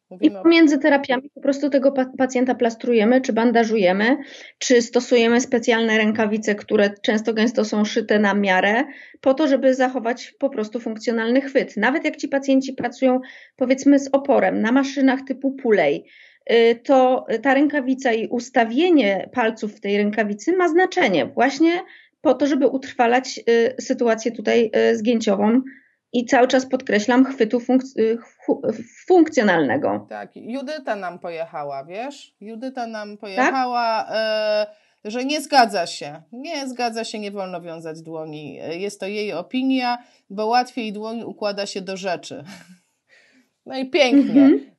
[0.10, 4.18] Mówimy I pomiędzy terapiami po prostu tego pacjenta plastrujemy, czy bandażujemy,
[4.58, 8.84] czy stosujemy specjalne rękawice, które często gęsto są szyte na miarę,
[9.22, 11.78] po to, żeby zachować po prostu funkcjonalny chwyt.
[11.78, 13.20] Nawet jak ci pacjenci pracują,
[13.56, 16.06] powiedzmy, z oporem na maszynach typu pulej,
[16.52, 21.72] y, to ta rękawica i ustawienie palców w tej rękawicy ma znaczenie właśnie
[22.22, 25.62] po to, żeby utrwalać y, sytuację tutaj y, zgięciową
[26.16, 27.62] i cały czas podkreślam chwytu
[28.00, 28.18] y,
[29.08, 30.08] funkcjonalnego.
[30.10, 32.36] Tak, Judyta nam pojechała, wiesz?
[32.42, 34.16] Judyta nam pojechała, tak?
[34.18, 34.68] e,
[35.06, 36.22] że nie zgadza się.
[36.32, 38.60] Nie zgadza się, nie wolno wiązać dłoni.
[38.70, 39.98] Jest to jej opinia,
[40.30, 42.44] bo łatwiej dłoń układa się do rzeczy.
[43.68, 44.42] No i pięknie.
[44.42, 44.72] Mhm.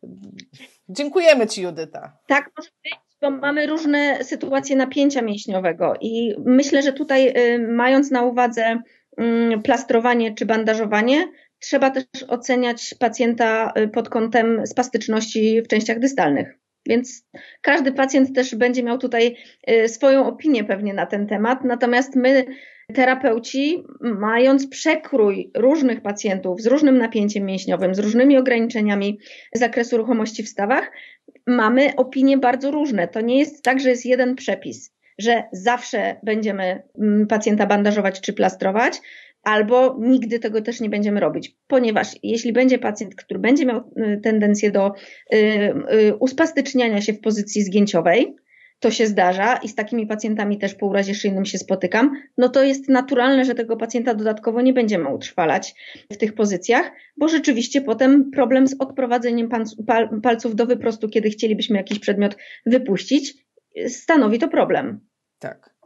[0.89, 2.19] Dziękujemy Ci, Judyta.
[2.27, 8.11] Tak może być, bo mamy różne sytuacje napięcia mięśniowego i myślę, że tutaj y, mając
[8.11, 8.83] na uwadze
[9.65, 16.59] plastrowanie czy bandażowanie, trzeba też oceniać pacjenta y, pod kątem spastyczności w częściach dystalnych.
[16.89, 17.27] Więc
[17.61, 19.37] każdy pacjent też będzie miał tutaj
[19.71, 21.65] y, swoją opinię pewnie na ten temat.
[21.65, 22.45] Natomiast my,
[22.95, 29.19] terapeuci, mając przekrój różnych pacjentów z różnym napięciem mięśniowym, z różnymi ograniczeniami
[29.55, 30.93] zakresu ruchomości w stawach,
[31.47, 33.09] mamy opinie bardzo różne.
[33.09, 38.33] To nie jest tak, że jest jeden przepis że zawsze będziemy mm, pacjenta bandażować czy
[38.33, 39.01] plastrować,
[39.43, 44.21] albo nigdy tego też nie będziemy robić, ponieważ jeśli będzie pacjent, który będzie miał y,
[44.23, 44.93] tendencję do
[45.35, 48.37] y, y, uspastyczniania się w pozycji zgięciowej,
[48.81, 52.63] to się zdarza i z takimi pacjentami też po urazie szyjnym się spotykam, no to
[52.63, 55.75] jest naturalne, że tego pacjenta dodatkowo nie będziemy utrwalać
[56.13, 59.49] w tych pozycjach, bo rzeczywiście potem problem z odprowadzeniem
[60.23, 62.37] palców do wyprostu, kiedy chcielibyśmy jakiś przedmiot
[62.67, 63.46] wypuścić,
[63.89, 65.01] stanowi to problem.
[65.39, 65.77] Tak.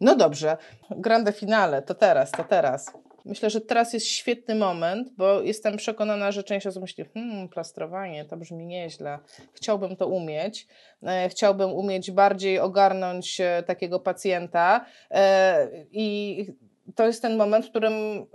[0.00, 0.56] No dobrze,
[0.90, 2.92] grande finale, to teraz, to teraz.
[3.24, 8.24] Myślę, że teraz jest świetny moment, bo jestem przekonana, że część osób myśli, hmm, plastrowanie,
[8.24, 9.18] to brzmi nieźle,
[9.52, 10.66] chciałbym to umieć,
[11.02, 16.46] e, chciałbym umieć bardziej ogarnąć e, takiego pacjenta e, i
[16.94, 17.92] to jest ten moment, w którym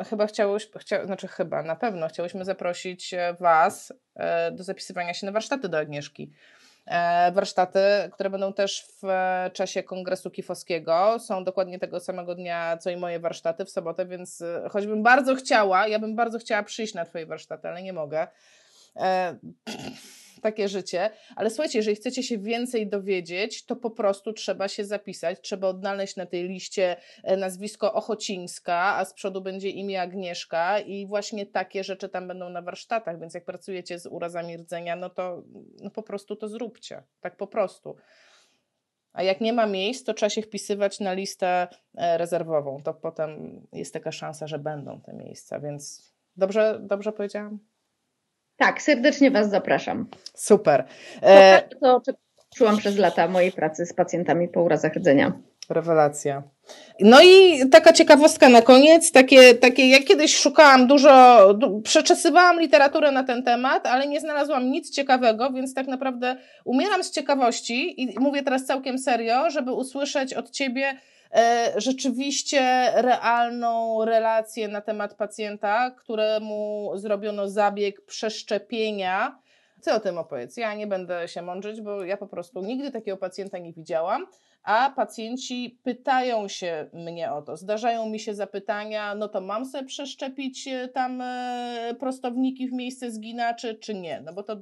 [0.10, 3.94] chyba chciałeś, chcia, znaczy chyba, na pewno chciałyśmy zaprosić Was
[4.52, 6.32] do zapisywania się na warsztaty do Agnieszki.
[6.90, 7.80] E, warsztaty,
[8.12, 11.20] które będą też w e, czasie Kongresu Kifowskiego.
[11.20, 15.36] Są dokładnie tego samego dnia, co i moje warsztaty w sobotę, więc e, choćbym bardzo
[15.36, 18.28] chciała, ja bym bardzo chciała przyjść na Twoje warsztaty, ale nie mogę
[20.42, 21.10] takie życie.
[21.36, 26.16] Ale słuchajcie, jeżeli chcecie się więcej dowiedzieć, to po prostu trzeba się zapisać, trzeba odnaleźć
[26.16, 31.84] na tej liście e, nazwisko Ochocińska, a z przodu będzie imię Agnieszka i właśnie takie
[31.84, 35.44] rzeczy tam będą na warsztatach, więc jak pracujecie z urazami rdzenia, no to
[35.84, 37.96] no po prostu to zróbcie, tak po prostu.
[39.14, 41.68] A jak nie ma miejsc, to trzeba się wpisywać na listę
[41.98, 42.84] e, rezerwową.
[42.84, 47.60] To potem jest taka szansa, że będą te miejsca, więc dobrze, dobrze powiedziałam?
[48.60, 50.08] Tak, serdecznie Was zapraszam.
[50.36, 50.86] Super.
[51.22, 51.62] E...
[51.82, 52.12] To, to
[52.56, 55.34] czułam przez lata mojej pracy z pacjentami po urazach rdzenia.
[55.70, 56.44] Rewelacja.
[57.00, 63.12] No i taka ciekawostka na koniec, takie, takie ja kiedyś szukałam dużo, du, przeczesywałam literaturę
[63.12, 68.20] na ten temat, ale nie znalazłam nic ciekawego, więc tak naprawdę umieram z ciekawości i
[68.20, 70.94] mówię teraz całkiem serio, żeby usłyszeć od Ciebie,
[71.76, 79.40] rzeczywiście realną relację na temat pacjenta, któremu zrobiono zabieg przeszczepienia.
[79.82, 80.58] Co o tym opowiedz?
[80.58, 84.28] Ja nie będę się mądrzyć, bo ja po prostu nigdy takiego pacjenta nie widziałam,
[84.64, 87.58] a pacjenci pytają się mnie o to.
[87.58, 93.12] Zdarzają mi się zapytania, no to mam sobie przeszczepić e, tam e, prostowniki w miejsce
[93.12, 94.22] zginaczy, czy nie?
[94.22, 94.56] No bo to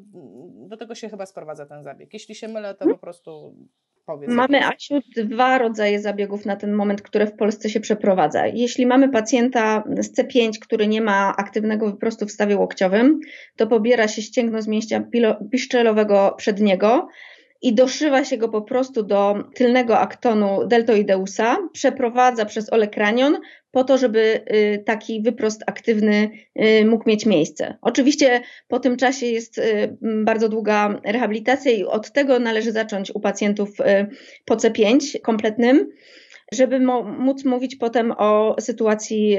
[0.68, 2.14] do tego się chyba sprowadza ten zabieg.
[2.14, 3.56] Jeśli się mylę, to po prostu
[4.08, 8.48] Powiedz, mamy, Asiu, dwa rodzaje zabiegów na ten moment, które w Polsce się przeprowadza.
[8.48, 13.20] Jeśli mamy pacjenta z C5, który nie ma aktywnego wyprostu w stawie łokciowym,
[13.56, 15.04] to pobiera się ścięgno z mięśnia
[15.52, 17.08] piszczelowego przedniego,
[17.62, 23.38] i doszywa się go po prostu do tylnego aktonu deltoideusa, przeprowadza przez olekranion
[23.78, 26.30] po to, żeby y, taki wyprost aktywny
[26.62, 27.78] y, mógł mieć miejsce.
[27.82, 33.20] Oczywiście po tym czasie jest y, bardzo długa rehabilitacja i od tego należy zacząć u
[33.20, 33.70] pacjentów
[34.46, 35.90] po C5 kompletnym
[36.54, 36.80] żeby
[37.20, 39.38] móc mówić potem o sytuacji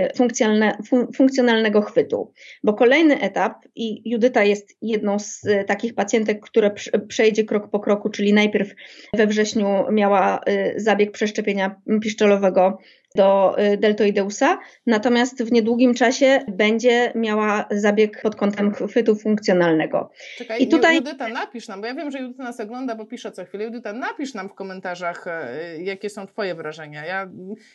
[1.17, 2.33] funkcjonalnego chwytu.
[2.65, 6.71] Bo kolejny etap, i Judyta jest jedną z takich pacjentek, które
[7.09, 8.75] przejdzie krok po kroku, czyli najpierw
[9.15, 10.41] we wrześniu miała
[10.77, 12.79] zabieg przeszczepienia piszczelowego
[13.19, 20.11] do y, deltoideusa, natomiast w niedługim czasie będzie miała zabieg pod kątem chwytu funkcjonalnego.
[20.37, 20.97] Czekaj, I tutaj...
[20.97, 23.65] Judyta, napisz nam, bo ja wiem, że Judyta nas ogląda, bo pisze co chwilę.
[23.65, 27.07] Judyta, napisz nam w komentarzach, e, jakie są Twoje wrażenia.
[27.07, 27.31] Ja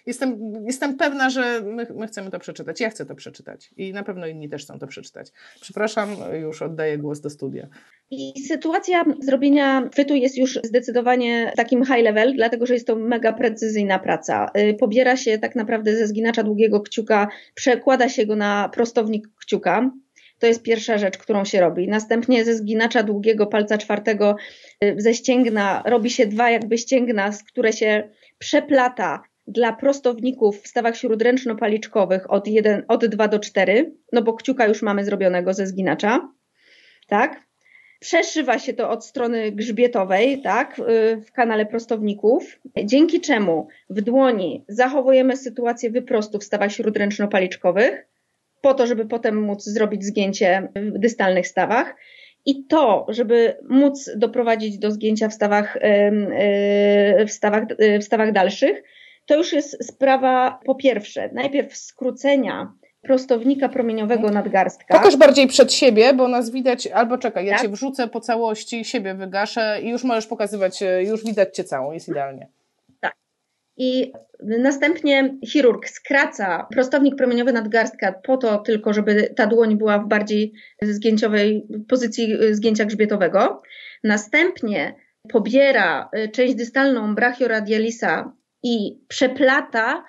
[0.05, 2.79] jestem, jestem pewna, że my, my chcemy to przeczytać.
[2.79, 5.31] Ja chcę to przeczytać i na pewno inni też chcą to przeczytać.
[5.61, 6.09] Przepraszam,
[6.41, 7.67] już oddaję głos do studia.
[8.11, 13.33] I sytuacja zrobienia chwytu jest już zdecydowanie takim high level, dlatego że jest to mega
[13.33, 14.51] precyzyjna praca.
[14.57, 19.91] Y, pobiera się tak naprawdę ze zginacza długiego kciuka, przekłada się go na prostownik kciuka.
[20.39, 21.87] To jest pierwsza rzecz, którą się robi.
[21.87, 24.35] Następnie ze zginacza długiego palca czwartego
[24.83, 30.67] y, ze ścięgna robi się dwa jakby ścięgna, z które się przeplata dla prostowników w
[30.67, 35.67] stawach śródręczno-paliczkowych od, 1, od 2 do 4, no bo kciuka już mamy zrobionego ze
[35.67, 36.29] zginacza,
[37.07, 37.52] tak?
[38.03, 44.65] Przeszywa się to od strony grzbietowej, tak, y, w kanale prostowników, dzięki czemu w dłoni
[44.67, 48.05] zachowujemy sytuację wyprostu w stawach śródręczno-paliczkowych,
[48.61, 51.95] po to, żeby potem móc zrobić zgięcie w dystalnych stawach.
[52.45, 58.31] I to, żeby móc doprowadzić do zgięcia w stawach, y, w stawach, y, w stawach
[58.31, 58.83] dalszych,
[59.25, 62.73] to już jest sprawa po pierwsze, najpierw skrócenia
[63.03, 64.97] prostownika promieniowego nadgarstka.
[64.97, 67.61] Pokaż bardziej przed siebie, bo nas widać, albo czekaj, ja tak?
[67.61, 71.91] Cię wrzucę po całości, siebie wygaszę i już możesz pokazywać, e, już widać Cię całą,
[71.91, 72.47] jest idealnie.
[72.99, 73.13] Tak.
[73.77, 80.07] I następnie chirurg skraca prostownik promieniowy nadgarstka po to tylko, żeby ta dłoń była w
[80.07, 83.61] bardziej zgięciowej pozycji e, zgięcia grzbietowego.
[84.03, 84.95] Następnie
[85.29, 88.33] pobiera e, część dystalną brachioradialisa
[88.63, 90.03] i przeplata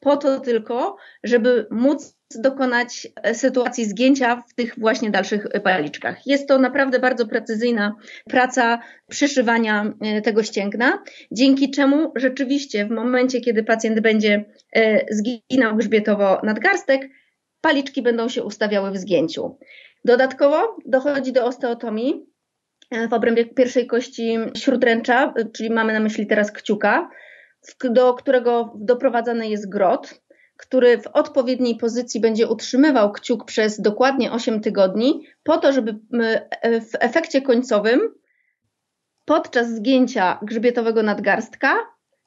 [0.00, 6.26] po to tylko, żeby móc dokonać e, sytuacji zgięcia w tych właśnie dalszych paliczkach.
[6.26, 11.02] Jest to naprawdę bardzo precyzyjna praca przyszywania e, tego ścięgna,
[11.32, 17.08] dzięki czemu rzeczywiście w momencie, kiedy pacjent będzie e, zginał grzbietowo nadgarstek,
[17.60, 19.58] paliczki będą się ustawiały w zgięciu.
[20.04, 22.26] Dodatkowo dochodzi do osteotomii
[23.10, 27.10] w obrębie pierwszej kości śródręcza, czyli mamy na myśli teraz kciuka,
[27.84, 30.20] do którego doprowadzany jest grot
[30.58, 35.98] który w odpowiedniej pozycji będzie utrzymywał kciuk przez dokładnie 8 tygodni, po to, żeby
[36.62, 38.00] e, w efekcie końcowym
[39.24, 41.78] podczas zgięcia grzbietowego nadgarstka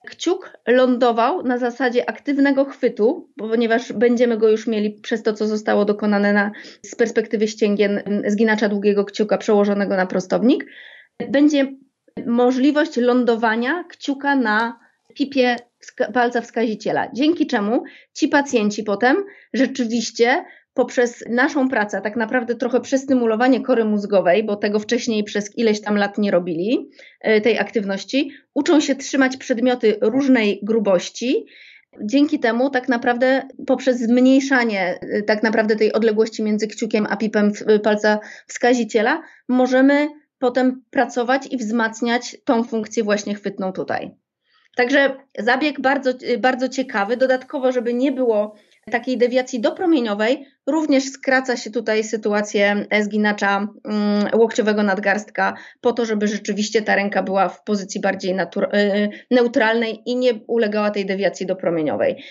[0.07, 5.85] kciuk lądował na zasadzie aktywnego chwytu, ponieważ będziemy go już mieli przez to, co zostało
[5.85, 6.51] dokonane na,
[6.85, 10.65] z perspektywy ścięgien zginacza długiego kciuka przełożonego na prostownik.
[11.29, 11.67] Będzie
[12.25, 14.79] możliwość lądowania kciuka na
[15.13, 15.55] pipie
[16.13, 17.83] palca wskaziciela, dzięki czemu
[18.13, 19.17] ci pacjenci potem
[19.53, 25.81] rzeczywiście poprzez naszą pracę, tak naprawdę trochę przestymulowanie kory mózgowej, bo tego wcześniej przez ileś
[25.81, 26.89] tam lat nie robili,
[27.21, 31.45] e, tej aktywności, uczą się trzymać przedmioty różnej grubości.
[32.03, 37.51] Dzięki temu tak naprawdę poprzez zmniejszanie e, tak naprawdę tej odległości między kciukiem a pipem
[37.83, 40.07] palca wskaziciela możemy
[40.39, 44.11] potem pracować i wzmacniać tą funkcję właśnie chwytną tutaj.
[44.75, 47.17] Także zabieg bardzo, bardzo ciekawy.
[47.17, 48.55] Dodatkowo, żeby nie było
[48.91, 56.27] takiej dewiacji dopromieniowej, również skraca się tutaj sytuację zginacza mm, łokciowego nadgarstka, po to, żeby
[56.27, 62.23] rzeczywiście ta ręka była w pozycji bardziej y, neutralnej i nie ulegała tej dewiacji dopromieniowej.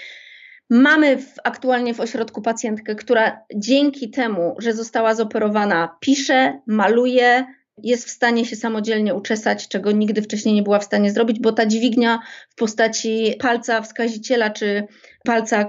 [0.71, 7.47] Mamy w, aktualnie w ośrodku pacjentkę, która dzięki temu, że została zoperowana, pisze, maluje,
[7.83, 11.53] jest w stanie się samodzielnie uczesać, czego nigdy wcześniej nie była w stanie zrobić, bo
[11.53, 12.19] ta dźwignia
[12.49, 14.87] w postaci palca wskaziciela czy
[15.25, 15.65] palca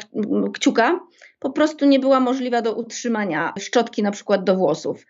[0.54, 1.00] kciuka
[1.42, 5.06] po prostu nie była możliwa do utrzymania szczotki na przykład do włosów.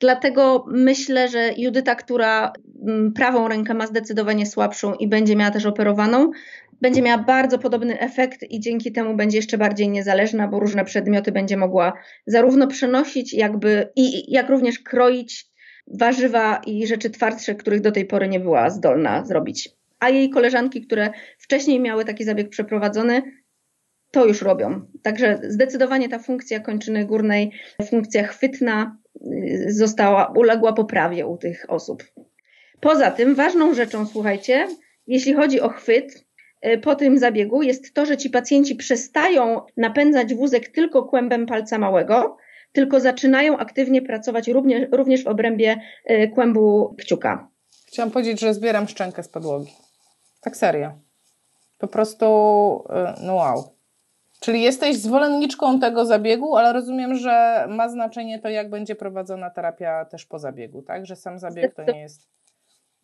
[0.00, 2.52] Dlatego myślę, że Judyta, która
[2.88, 6.30] mm, prawą rękę ma zdecydowanie słabszą i będzie miała też operowaną,
[6.80, 11.32] będzie miała bardzo podobny efekt i dzięki temu będzie jeszcze bardziej niezależna, bo różne przedmioty
[11.32, 11.92] będzie mogła
[12.26, 15.46] zarówno przenosić, jakby i jak również kroić
[15.86, 19.68] warzywa i rzeczy twardsze, których do tej pory nie była zdolna zrobić.
[20.00, 23.22] a jej koleżanki, które wcześniej miały taki zabieg przeprowadzony,
[24.10, 24.80] to już robią.
[25.02, 27.52] Także zdecydowanie ta funkcja kończyny górnej,
[27.90, 32.04] funkcja chwytna y, została, uległa poprawie u tych osób.
[32.80, 34.68] Poza tym ważną rzeczą, słuchajcie,
[35.06, 36.26] jeśli chodzi o chwyt,
[36.66, 41.78] y, po tym zabiegu jest to, że ci pacjenci przestają napędzać wózek tylko kłębem palca
[41.78, 42.36] małego,
[42.72, 45.76] tylko zaczynają aktywnie pracować również, również w obrębie
[46.10, 47.48] y, kłębu kciuka.
[47.86, 49.72] Chciałam powiedzieć, że zbieram szczękę z podłogi.
[50.40, 50.92] Tak serio.
[51.78, 52.26] Po prostu,
[53.22, 53.64] no wow.
[54.40, 60.04] Czyli jesteś zwolenniczką tego zabiegu, ale rozumiem, że ma znaczenie to, jak będzie prowadzona terapia
[60.04, 61.06] też po zabiegu, tak?
[61.06, 62.28] Że sam zabieg to nie jest.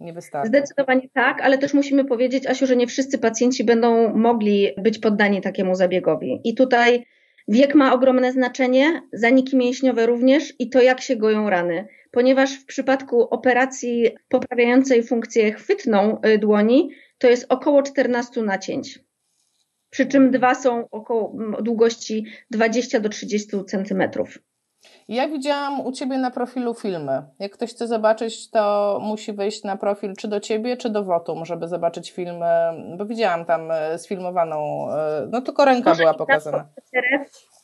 [0.01, 0.49] Nie wystarczy.
[0.49, 5.41] Zdecydowanie tak, ale też musimy powiedzieć, Asiu, że nie wszyscy pacjenci będą mogli być poddani
[5.41, 6.41] takiemu zabiegowi.
[6.45, 7.07] I tutaj
[7.49, 11.89] wiek ma ogromne znaczenie, zaniki mięśniowe również i to, jak się goją rany.
[12.11, 18.99] Ponieważ w przypadku operacji poprawiającej funkcję chwytną y, dłoni, to jest około 14 nacięć
[19.93, 24.39] przy czym dwa są około długości 20 do 30 centymetrów.
[25.13, 27.23] Ja widziałam u Ciebie na profilu filmy.
[27.39, 31.45] Jak ktoś chce zobaczyć, to musi wejść na profil czy do Ciebie, czy do Wotum,
[31.45, 32.47] żeby zobaczyć filmy,
[32.99, 36.69] bo widziałam tam e, sfilmowaną, e, no tylko ręka Może była pokazana.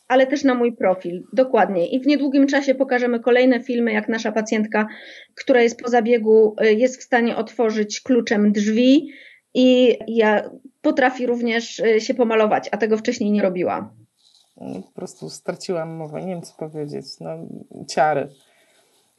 [0.07, 1.87] Ale też na mój profil, dokładnie.
[1.87, 4.87] I w niedługim czasie pokażemy kolejne filmy, jak nasza pacjentka,
[5.35, 9.09] która jest po zabiegu, e, jest w stanie otworzyć kluczem drzwi,
[9.53, 10.49] i ja
[10.81, 13.93] potrafi również się pomalować, a tego wcześniej nie robiła.
[14.59, 17.05] Po prostu straciłam mowę, nie wiem co powiedzieć.
[17.19, 17.37] No,
[17.87, 18.29] ciary.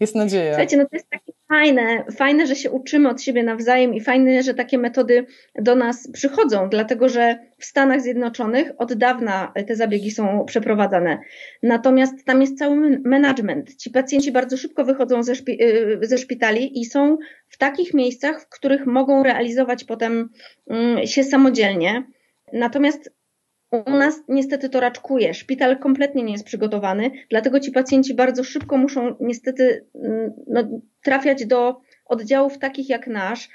[0.01, 0.53] Jest nadzieja.
[0.53, 4.43] Słuchajcie, no to jest takie fajne, fajne, że się uczymy od siebie nawzajem i fajne,
[4.43, 10.11] że takie metody do nas przychodzą, dlatego że w Stanach Zjednoczonych od dawna te zabiegi
[10.11, 11.19] są przeprowadzane.
[11.63, 13.77] Natomiast tam jest cały management.
[13.77, 17.19] Ci pacjenci bardzo szybko wychodzą ze, szpi y, ze szpitali i są
[17.49, 20.29] w takich miejscach, w których mogą realizować potem
[20.71, 22.05] mm, się samodzielnie.
[22.53, 23.20] Natomiast
[23.71, 25.35] u nas niestety to raczkuje.
[25.35, 30.63] Szpital kompletnie nie jest przygotowany, dlatego ci pacjenci bardzo szybko muszą niestety mm, no,
[31.03, 33.49] trafiać do oddziałów takich jak nasz,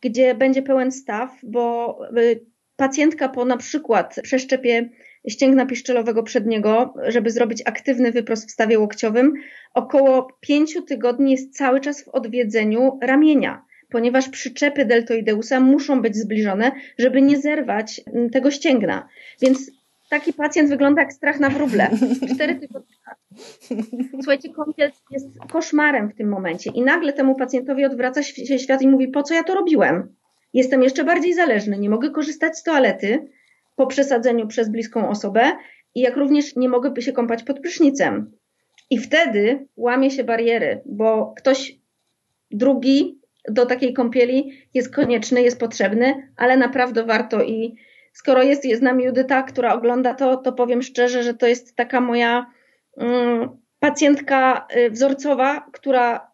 [0.00, 2.46] gdzie będzie pełen staw, bo y,
[2.76, 4.88] pacjentka po na przykład przeszczepie
[5.28, 9.32] ścięgna piszczelowego przedniego, żeby zrobić aktywny wyprost w stawie łokciowym,
[9.74, 16.72] około pięciu tygodni jest cały czas w odwiedzeniu ramienia ponieważ przyczepy deltoideusa muszą być zbliżone,
[16.98, 19.08] żeby nie zerwać mm, tego ścięgna.
[19.40, 19.70] Więc
[20.10, 21.90] taki pacjent wygląda jak strach na wróble.
[22.34, 22.96] Cztery tygodnie.
[24.20, 28.88] Słuchajcie, kąpiel jest koszmarem w tym momencie i nagle temu pacjentowi odwraca się świat i
[28.88, 30.14] mówi, po co ja to robiłem?
[30.54, 33.28] Jestem jeszcze bardziej zależny, nie mogę korzystać z toalety
[33.76, 35.52] po przesadzeniu przez bliską osobę
[35.94, 38.32] i jak również nie mogę się kąpać pod prysznicem.
[38.90, 41.78] I wtedy łamie się bariery, bo ktoś
[42.50, 47.76] drugi do takiej kąpieli jest konieczny, jest potrzebny, ale naprawdę warto i
[48.12, 51.76] skoro jest, jest z nami Judyta, która ogląda to, to powiem szczerze, że to jest
[51.76, 52.46] taka moja
[52.96, 56.32] mm, pacjentka y, wzorcowa, która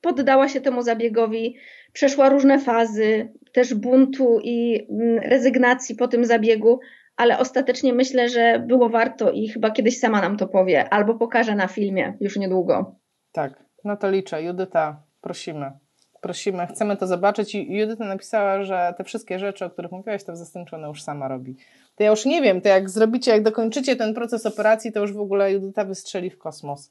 [0.00, 1.56] poddała się temu zabiegowi,
[1.92, 6.80] przeszła różne fazy, też buntu i mm, rezygnacji po tym zabiegu,
[7.16, 11.54] ale ostatecznie myślę, że było warto i chyba kiedyś sama nam to powie, albo pokaże
[11.54, 12.96] na filmie już niedługo.
[13.32, 14.42] Tak, no to liczę.
[14.42, 15.72] Judyta, prosimy
[16.20, 20.32] prosimy, chcemy to zobaczyć i Judyta napisała, że te wszystkie rzeczy, o których mówiłaś, to
[20.32, 21.56] w zastępczu ona już sama robi.
[21.96, 25.12] To ja już nie wiem, to jak zrobicie, jak dokończycie ten proces operacji, to już
[25.12, 26.90] w ogóle Judyta wystrzeli w kosmos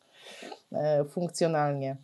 [0.71, 1.95] e, funkcjonalnie.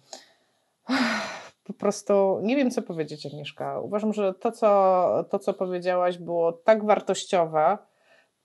[1.67, 3.79] Po prostu nie wiem, co powiedzieć, Agnieszka.
[3.79, 7.77] Uważam, że to co, to, co powiedziałaś, było tak wartościowe,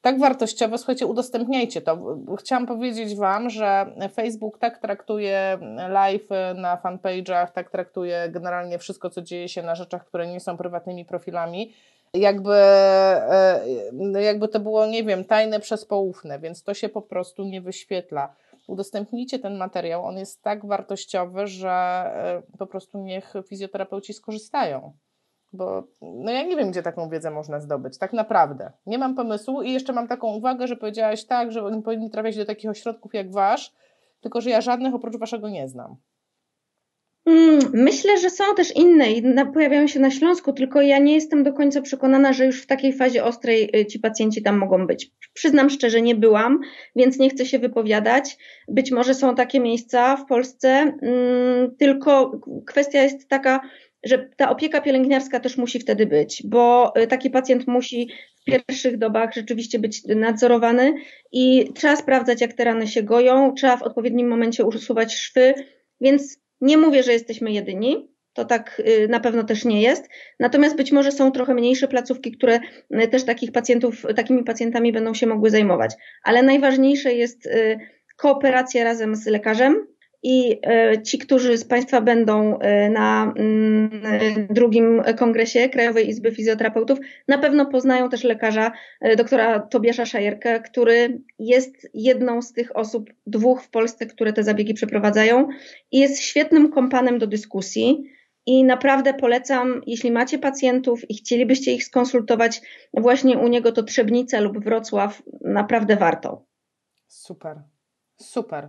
[0.02, 2.18] tak wartościowe, słuchajcie, udostępniajcie to.
[2.38, 9.22] Chciałam powiedzieć Wam, że Facebook tak traktuje live na fanpage'ach, tak traktuje generalnie wszystko, co
[9.22, 11.72] dzieje się na rzeczach, które nie są prywatnymi profilami,
[12.14, 13.60] jakby, e,
[14.22, 18.34] jakby to było, nie wiem, tajne przez poufne, więc to się po prostu nie wyświetla.
[18.66, 24.92] Udostępnijcie ten materiał, on jest tak wartościowy, że e, po prostu niech fizjoterapeuci skorzystają.
[25.52, 28.72] Bo no ja nie wiem, gdzie taką wiedzę można zdobyć, tak naprawdę.
[28.86, 32.36] Nie mam pomysłu i jeszcze mam taką uwagę, że powiedziałaś tak, że oni powinni trafiać
[32.36, 33.72] do takich ośrodków jak wasz,
[34.20, 35.96] tylko że ja żadnych oprócz waszego nie znam.
[37.26, 39.22] Mm, myślę, że są też inne i
[39.54, 42.92] pojawiają się na Śląsku, tylko ja nie jestem do końca przekonana, że już w takiej
[42.92, 45.10] fazie ostrej y, ci pacjenci tam mogą być.
[45.32, 46.60] Przyznam szczerze, nie byłam,
[46.96, 48.38] więc nie chcę się wypowiadać.
[48.68, 53.60] Być może są takie miejsca w Polsce, mm, tylko kwestia jest taka,
[54.04, 58.10] że ta opieka pielęgniarska też musi wtedy być, bo y, taki pacjent musi
[58.42, 60.94] w pierwszych dobach rzeczywiście być nadzorowany
[61.32, 65.54] i trzeba sprawdzać, jak te rany się goją, trzeba w odpowiednim momencie usuwać szwy,
[66.00, 70.08] więc nie mówię, że jesteśmy jedyni, To tak y, na pewno też nie jest.
[70.38, 72.60] Natomiast być może są trochę mniejsze placówki, które
[73.02, 75.94] y, też takich pacjentów, takimi pacjentami będą się mogły zajmować.
[76.24, 77.48] Ale najważniejsze jest
[78.16, 79.86] kooperacja razem z lekarzem,
[80.22, 80.60] i
[81.04, 82.58] ci, którzy z Państwa będą
[82.90, 83.90] na mm,
[84.50, 86.98] drugim kongresie Krajowej Izby Fizjoterapeutów,
[87.28, 88.72] na pewno poznają też lekarza
[89.16, 94.74] doktora Tobiasza Szajerkę, który jest jedną z tych osób, dwóch w Polsce, które te zabiegi
[94.74, 95.48] przeprowadzają
[95.92, 98.04] i jest świetnym kompanem do dyskusji.
[98.46, 102.62] I naprawdę polecam, jeśli macie pacjentów i chcielibyście ich skonsultować
[102.94, 106.44] właśnie u niego, to Trzebnica lub Wrocław, naprawdę warto.
[107.08, 107.62] Super,
[108.16, 108.68] super,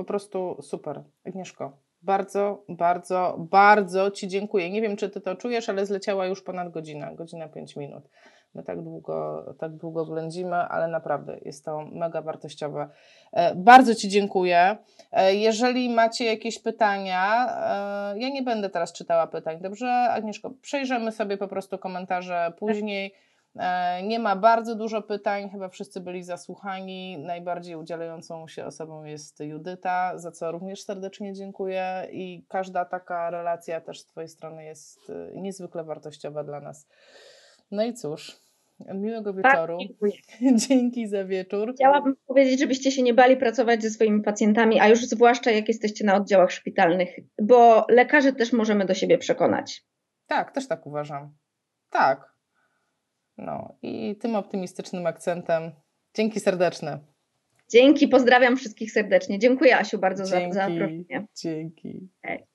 [0.00, 1.02] po prostu super.
[1.26, 1.72] Agnieszko,
[2.02, 4.70] bardzo, bardzo, bardzo Ci dziękuję.
[4.70, 8.08] Nie wiem, czy Ty to czujesz, ale zleciała już ponad godzina, godzina 5 minut.
[8.54, 12.88] My tak długo, tak długo ględzimy, ale naprawdę jest to mega wartościowe.
[13.32, 14.76] E, bardzo Ci dziękuję.
[15.12, 17.46] E, jeżeli macie jakieś pytania,
[18.14, 19.90] e, ja nie będę teraz czytała pytań, dobrze?
[20.10, 23.14] Agnieszko, przejrzymy sobie po prostu komentarze później.
[24.02, 27.18] Nie ma bardzo dużo pytań, chyba wszyscy byli zasłuchani.
[27.18, 33.80] Najbardziej udzielającą się osobą jest Judyta, za co również serdecznie dziękuję i każda taka relacja
[33.80, 36.86] też z Twojej strony jest niezwykle wartościowa dla nas.
[37.70, 38.40] No i cóż,
[38.94, 39.78] miłego wieczoru.
[40.68, 41.72] Dzięki za wieczór.
[41.74, 46.04] Chciałabym powiedzieć, żebyście się nie bali pracować ze swoimi pacjentami, a już zwłaszcza jak jesteście
[46.04, 47.08] na oddziałach szpitalnych,
[47.42, 49.84] bo lekarzy też możemy do siebie przekonać.
[50.26, 51.34] Tak, też tak uważam.
[51.90, 52.29] Tak.
[53.40, 55.72] No i tym optymistycznym akcentem
[56.14, 56.98] dzięki serdeczne.
[57.70, 59.38] Dzięki, pozdrawiam wszystkich serdecznie.
[59.38, 61.26] Dziękuję Asiu bardzo dzięki, za zaproszenie.
[61.36, 62.08] Dzięki.
[62.22, 62.50] Hej.